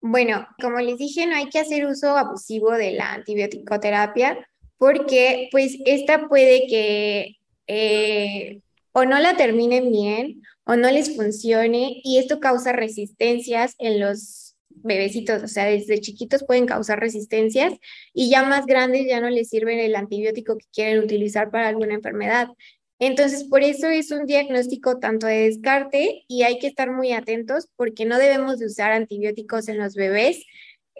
Bueno, 0.00 0.46
como 0.60 0.78
les 0.78 0.96
dije, 0.98 1.26
no 1.26 1.36
hay 1.36 1.48
que 1.48 1.58
hacer 1.58 1.84
uso 1.86 2.16
abusivo 2.16 2.72
de 2.72 2.92
la 2.92 3.12
antibioticoterapia 3.12 4.48
porque 4.78 5.48
pues 5.52 5.76
esta 5.84 6.26
puede 6.26 6.66
que 6.66 7.36
eh, 7.66 8.62
o 8.92 9.04
no 9.04 9.18
la 9.18 9.36
terminen 9.36 9.92
bien 9.92 10.42
o 10.64 10.76
no 10.76 10.90
les 10.90 11.14
funcione 11.14 12.00
y 12.02 12.18
esto 12.18 12.40
causa 12.40 12.72
resistencias 12.72 13.74
en 13.78 14.00
los 14.00 14.56
bebecitos, 14.82 15.42
o 15.42 15.48
sea, 15.48 15.66
desde 15.66 16.00
chiquitos 16.00 16.44
pueden 16.44 16.66
causar 16.66 16.98
resistencias 16.98 17.74
y 18.14 18.30
ya 18.30 18.42
más 18.42 18.66
grandes 18.66 19.06
ya 19.06 19.20
no 19.20 19.28
les 19.28 19.50
sirve 19.50 19.84
el 19.84 19.94
antibiótico 19.94 20.56
que 20.56 20.66
quieren 20.72 21.02
utilizar 21.02 21.50
para 21.50 21.68
alguna 21.68 21.94
enfermedad. 21.94 22.48
Entonces, 23.00 23.44
por 23.44 23.62
eso 23.64 23.88
es 23.88 24.12
un 24.12 24.26
diagnóstico 24.26 24.98
tanto 24.98 25.26
de 25.26 25.46
descarte 25.48 26.24
y 26.28 26.44
hay 26.44 26.60
que 26.60 26.68
estar 26.68 26.92
muy 26.92 27.12
atentos 27.12 27.68
porque 27.74 28.04
no 28.04 28.18
debemos 28.18 28.60
de 28.60 28.66
usar 28.66 28.92
antibióticos 28.92 29.68
en 29.68 29.78
los 29.78 29.94
bebés 29.94 30.44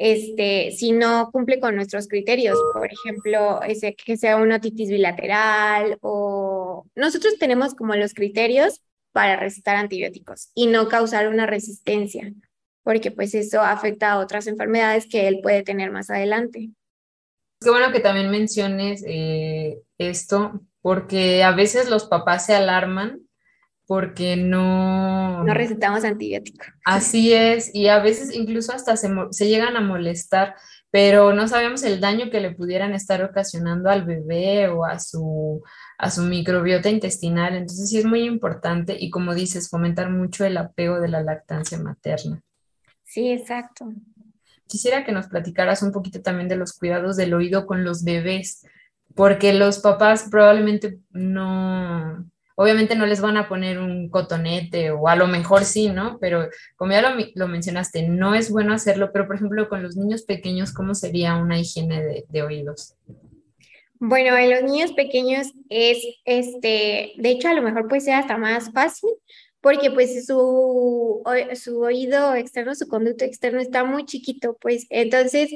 este, 0.01 0.71
si 0.73 0.93
no 0.93 1.31
cumple 1.31 1.61
con 1.61 1.77
nuestros 1.77 2.09
criterios, 2.09 2.59
por 2.73 2.89
ejemplo, 2.91 3.63
ese, 3.63 3.95
que 3.95 4.17
sea 4.17 4.39
una 4.39 4.57
otitis 4.57 4.89
bilateral 4.89 5.99
o 6.01 6.87
nosotros 6.95 7.35
tenemos 7.39 7.75
como 7.75 7.95
los 7.95 8.15
criterios 8.15 8.81
para 9.13 9.37
recetar 9.37 9.77
antibióticos 9.77 10.53
y 10.55 10.69
no 10.69 10.89
causar 10.89 11.29
una 11.29 11.45
resistencia, 11.45 12.33
porque 12.83 13.11
pues 13.11 13.35
eso 13.35 13.61
afecta 13.61 14.13
a 14.13 14.21
otras 14.21 14.47
enfermedades 14.47 15.07
que 15.07 15.29
él 15.29 15.41
puede 15.43 15.63
tener 15.65 15.91
más 15.91 16.09
adelante. 16.09 16.71
Qué 17.61 17.69
bueno 17.69 17.93
que 17.93 18.01
también 18.01 18.31
menciones 18.31 19.05
eh, 19.07 19.81
esto, 19.99 20.63
porque 20.81 21.45
a 21.45 21.53
veces 21.53 21.91
los 21.91 22.07
papás 22.07 22.47
se 22.47 22.55
alarman 22.55 23.21
porque 23.87 24.37
no... 24.37 25.43
No 25.43 25.53
recetamos 25.53 26.05
antibiótico. 26.05 26.65
Así 26.85 27.35
es, 27.35 27.75
y 27.75 27.89
a 27.89 27.99
veces 27.99 28.33
incluso 28.33 28.73
hasta 28.73 28.97
se, 28.97 29.11
se, 29.33 29.49
llegan 29.49 29.77
a 29.77 29.81
molestar, 29.81 30.55
pero 30.93 31.33
no 31.35 31.49
sabemos 31.49 31.83
el 31.83 32.01
daño 32.01 32.31
que 32.31 32.41
le 32.41 32.53
pudieran 32.53 32.95
estar 32.95 33.23
ocasionando 33.25 33.91
al 33.91 34.05
bebé 34.05 34.69
o 34.69 34.85
a 34.85 35.01
su, 35.01 35.61
a 35.99 36.11
su 36.11 36.23
microbiota 36.23 36.89
intestinal. 36.89 37.57
Entonces 37.57 37.91
sí 37.91 37.99
es 37.99 38.05
muy 38.05 38.23
importante 38.23 38.97
y 38.99 39.11
como 39.11 39.35
dices, 39.35 39.69
fomentar 39.69 40.09
mucho 40.09 40.45
el 40.45 40.57
apego 40.57 41.01
de 41.01 41.09
la 41.09 41.23
lactancia 41.23 41.77
materna. 41.77 42.41
Sí, 43.05 43.33
exacto. 43.33 43.93
Quisiera 44.71 45.05
que 45.05 45.13
nos 45.13 45.27
platicaras 45.27 45.83
un 45.83 45.91
poquito 45.91 46.23
también 46.23 46.49
de 46.49 46.57
los 46.57 46.73
cuidados 46.73 47.17
del 47.17 47.35
oído 47.35 47.67
con 47.67 47.85
los 47.85 48.05
bebés, 48.05 48.65
porque 49.15 49.53
los 49.53 49.81
papás 49.81 50.29
probablemente 50.31 51.01
no, 51.11 52.25
Obviamente 52.63 52.95
no 52.95 53.07
les 53.07 53.23
van 53.23 53.39
a 53.39 53.49
poner 53.49 53.79
un 53.79 54.11
cotonete 54.11 54.91
o 54.91 55.09
a 55.09 55.17
lo 55.17 55.27
mejor 55.27 55.65
sí, 55.65 55.89
¿no? 55.89 56.19
Pero 56.21 56.47
como 56.77 56.93
ya 56.93 57.17
lo, 57.35 57.49
mencionaste, 57.49 58.07
no 58.07 58.35
es 58.35 58.51
bueno 58.51 58.75
hacerlo, 58.75 59.13
pero 59.15 59.27
por 59.27 59.37
ejemplo 59.37 59.67
con 59.71 59.83
los 59.83 59.97
niños 59.97 60.25
pequeños, 60.25 60.71
¿cómo 60.75 60.95
sería 60.95 61.37
una 61.37 61.59
higiene 61.59 62.27
de, 62.29 62.43
oídos? 62.43 62.97
Bueno, 63.99 64.37
en 64.37 64.51
los 64.51 64.63
niños 64.63 64.93
pequeños 64.93 65.55
es, 65.71 66.05
este, 66.27 67.13
de 67.17 67.31
hecho 67.31 67.49
a 67.49 67.55
lo 67.55 67.63
mejor 67.63 67.89
puede 67.89 68.03
ser 68.03 68.13
hasta 68.13 68.37
más 68.37 68.71
fácil 68.73 69.09
porque 69.61 69.91
pues 69.91 70.27
su, 70.27 71.23
su 71.55 71.81
oído 71.81 72.35
externo, 72.35 72.75
su 72.75 72.89
conducto 72.89 73.25
externo 73.25 73.61
está 73.61 73.85
muy 73.85 74.05
chiquito, 74.05 74.57
pues 74.61 74.87
entonces 74.91 75.51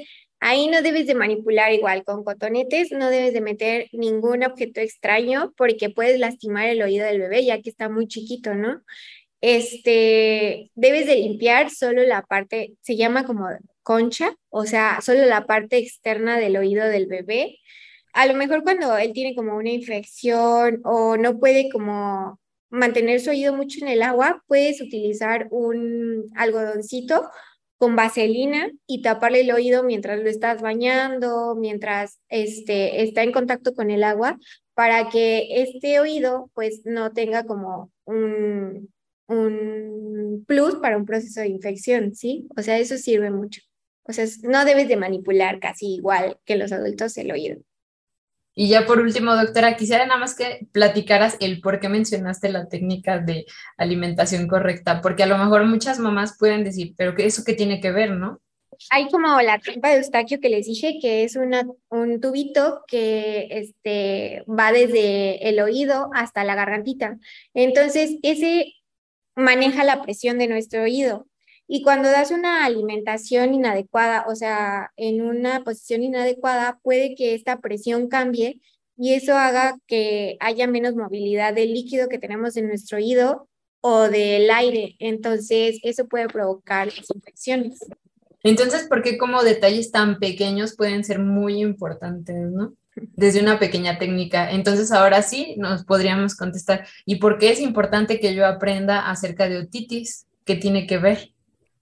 Ahí 0.46 0.68
no 0.68 0.82
debes 0.82 1.06
de 1.06 1.14
manipular 1.14 1.72
igual 1.72 2.04
con 2.04 2.22
cotonetes, 2.22 2.92
no 2.92 3.08
debes 3.08 3.32
de 3.32 3.40
meter 3.40 3.88
ningún 3.92 4.44
objeto 4.44 4.80
extraño 4.80 5.54
porque 5.56 5.88
puedes 5.88 6.18
lastimar 6.20 6.66
el 6.68 6.82
oído 6.82 7.06
del 7.06 7.18
bebé 7.20 7.46
ya 7.46 7.62
que 7.62 7.70
está 7.70 7.88
muy 7.88 8.06
chiquito, 8.08 8.54
¿no? 8.54 8.82
Este, 9.40 10.70
debes 10.74 11.06
de 11.06 11.16
limpiar 11.16 11.70
solo 11.70 12.02
la 12.02 12.22
parte, 12.22 12.74
se 12.82 12.96
llama 12.96 13.24
como 13.24 13.48
concha, 13.82 14.36
o 14.50 14.66
sea, 14.66 15.00
solo 15.02 15.24
la 15.24 15.46
parte 15.46 15.78
externa 15.78 16.38
del 16.38 16.58
oído 16.58 16.86
del 16.86 17.06
bebé. 17.06 17.58
A 18.12 18.26
lo 18.26 18.34
mejor 18.34 18.64
cuando 18.64 18.98
él 18.98 19.12
tiene 19.14 19.34
como 19.34 19.56
una 19.56 19.70
infección 19.70 20.82
o 20.84 21.16
no 21.16 21.38
puede 21.38 21.70
como 21.70 22.38
mantener 22.74 23.20
su 23.20 23.30
oído 23.30 23.54
mucho 23.54 23.78
en 23.82 23.88
el 23.88 24.02
agua, 24.02 24.42
puedes 24.46 24.80
utilizar 24.80 25.48
un 25.50 26.26
algodoncito 26.34 27.30
con 27.76 27.96
vaselina 27.96 28.70
y 28.86 29.02
taparle 29.02 29.40
el 29.40 29.52
oído 29.52 29.82
mientras 29.82 30.20
lo 30.20 30.28
estás 30.28 30.62
bañando, 30.62 31.54
mientras 31.56 32.18
este, 32.28 33.02
está 33.02 33.22
en 33.22 33.32
contacto 33.32 33.74
con 33.74 33.90
el 33.90 34.04
agua, 34.04 34.38
para 34.74 35.08
que 35.08 35.62
este 35.62 36.00
oído 36.00 36.50
pues 36.54 36.82
no 36.84 37.12
tenga 37.12 37.44
como 37.44 37.92
un, 38.04 38.92
un 39.28 40.44
plus 40.46 40.76
para 40.76 40.96
un 40.96 41.04
proceso 41.04 41.40
de 41.40 41.48
infección, 41.48 42.14
¿sí? 42.14 42.48
O 42.56 42.62
sea, 42.62 42.78
eso 42.78 42.96
sirve 42.96 43.30
mucho. 43.30 43.60
O 44.04 44.12
sea, 44.12 44.26
no 44.42 44.64
debes 44.64 44.88
de 44.88 44.96
manipular 44.96 45.60
casi 45.60 45.94
igual 45.94 46.38
que 46.44 46.56
los 46.56 46.72
adultos 46.72 47.16
el 47.16 47.32
oído. 47.32 47.60
Y 48.54 48.68
ya 48.68 48.86
por 48.86 49.00
último, 49.00 49.34
doctora, 49.34 49.76
quisiera 49.76 50.06
nada 50.06 50.20
más 50.20 50.36
que 50.36 50.68
platicaras 50.72 51.36
el 51.40 51.60
por 51.60 51.80
qué 51.80 51.88
mencionaste 51.88 52.50
la 52.50 52.68
técnica 52.68 53.18
de 53.18 53.46
alimentación 53.76 54.46
correcta, 54.46 55.00
porque 55.00 55.24
a 55.24 55.26
lo 55.26 55.38
mejor 55.38 55.64
muchas 55.64 55.98
mamás 55.98 56.36
pueden 56.38 56.62
decir, 56.62 56.94
pero 56.96 57.14
¿qué, 57.14 57.26
¿eso 57.26 57.42
qué 57.44 57.54
tiene 57.54 57.80
que 57.80 57.90
ver, 57.90 58.12
no? 58.12 58.40
Hay 58.90 59.08
como 59.08 59.40
la 59.40 59.58
trompa 59.58 59.90
de 59.90 59.96
Eustaquio 59.96 60.40
que 60.40 60.48
les 60.48 60.66
dije, 60.66 60.98
que 61.00 61.24
es 61.24 61.36
un 61.36 62.20
tubito 62.20 62.82
que 62.86 63.48
este, 63.50 64.44
va 64.46 64.72
desde 64.72 65.48
el 65.48 65.60
oído 65.60 66.10
hasta 66.14 66.44
la 66.44 66.54
gargantita. 66.54 67.18
Entonces, 67.54 68.16
ese 68.22 68.72
maneja 69.36 69.84
la 69.84 70.02
presión 70.02 70.38
de 70.38 70.48
nuestro 70.48 70.82
oído. 70.82 71.26
Y 71.66 71.82
cuando 71.82 72.10
das 72.10 72.30
una 72.30 72.64
alimentación 72.64 73.54
inadecuada, 73.54 74.26
o 74.28 74.34
sea, 74.34 74.92
en 74.96 75.22
una 75.22 75.64
posición 75.64 76.02
inadecuada, 76.02 76.78
puede 76.82 77.14
que 77.14 77.34
esta 77.34 77.60
presión 77.60 78.08
cambie 78.08 78.60
y 78.96 79.14
eso 79.14 79.36
haga 79.36 79.76
que 79.86 80.36
haya 80.40 80.66
menos 80.66 80.94
movilidad 80.94 81.54
del 81.54 81.72
líquido 81.72 82.08
que 82.08 82.18
tenemos 82.18 82.56
en 82.56 82.68
nuestro 82.68 82.98
oído 82.98 83.48
o 83.80 84.02
del 84.02 84.50
aire. 84.50 84.96
Entonces, 84.98 85.78
eso 85.82 86.06
puede 86.06 86.28
provocar 86.28 86.88
infecciones. 87.14 87.80
Entonces, 88.42 88.86
¿por 88.86 89.02
qué 89.02 89.16
como 89.16 89.42
detalles 89.42 89.90
tan 89.90 90.18
pequeños 90.18 90.76
pueden 90.76 91.02
ser 91.02 91.18
muy 91.18 91.60
importantes, 91.60 92.36
no? 92.36 92.74
Desde 92.94 93.40
una 93.40 93.58
pequeña 93.58 93.98
técnica. 93.98 94.52
Entonces, 94.52 94.92
ahora 94.92 95.22
sí 95.22 95.54
nos 95.56 95.84
podríamos 95.84 96.36
contestar, 96.36 96.86
¿y 97.06 97.16
por 97.16 97.38
qué 97.38 97.50
es 97.50 97.60
importante 97.60 98.20
que 98.20 98.34
yo 98.34 98.46
aprenda 98.46 99.10
acerca 99.10 99.48
de 99.48 99.58
otitis? 99.58 100.26
¿Qué 100.44 100.56
tiene 100.56 100.86
que 100.86 100.98
ver? 100.98 101.33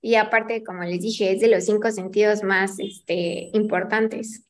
Y 0.02 0.16
aparte, 0.16 0.64
como 0.64 0.82
les 0.82 1.00
dije, 1.00 1.32
es 1.32 1.40
de 1.40 1.48
los 1.48 1.64
cinco 1.64 1.90
sentidos 1.92 2.42
más 2.42 2.78
este, 2.78 3.50
importantes. 3.54 4.42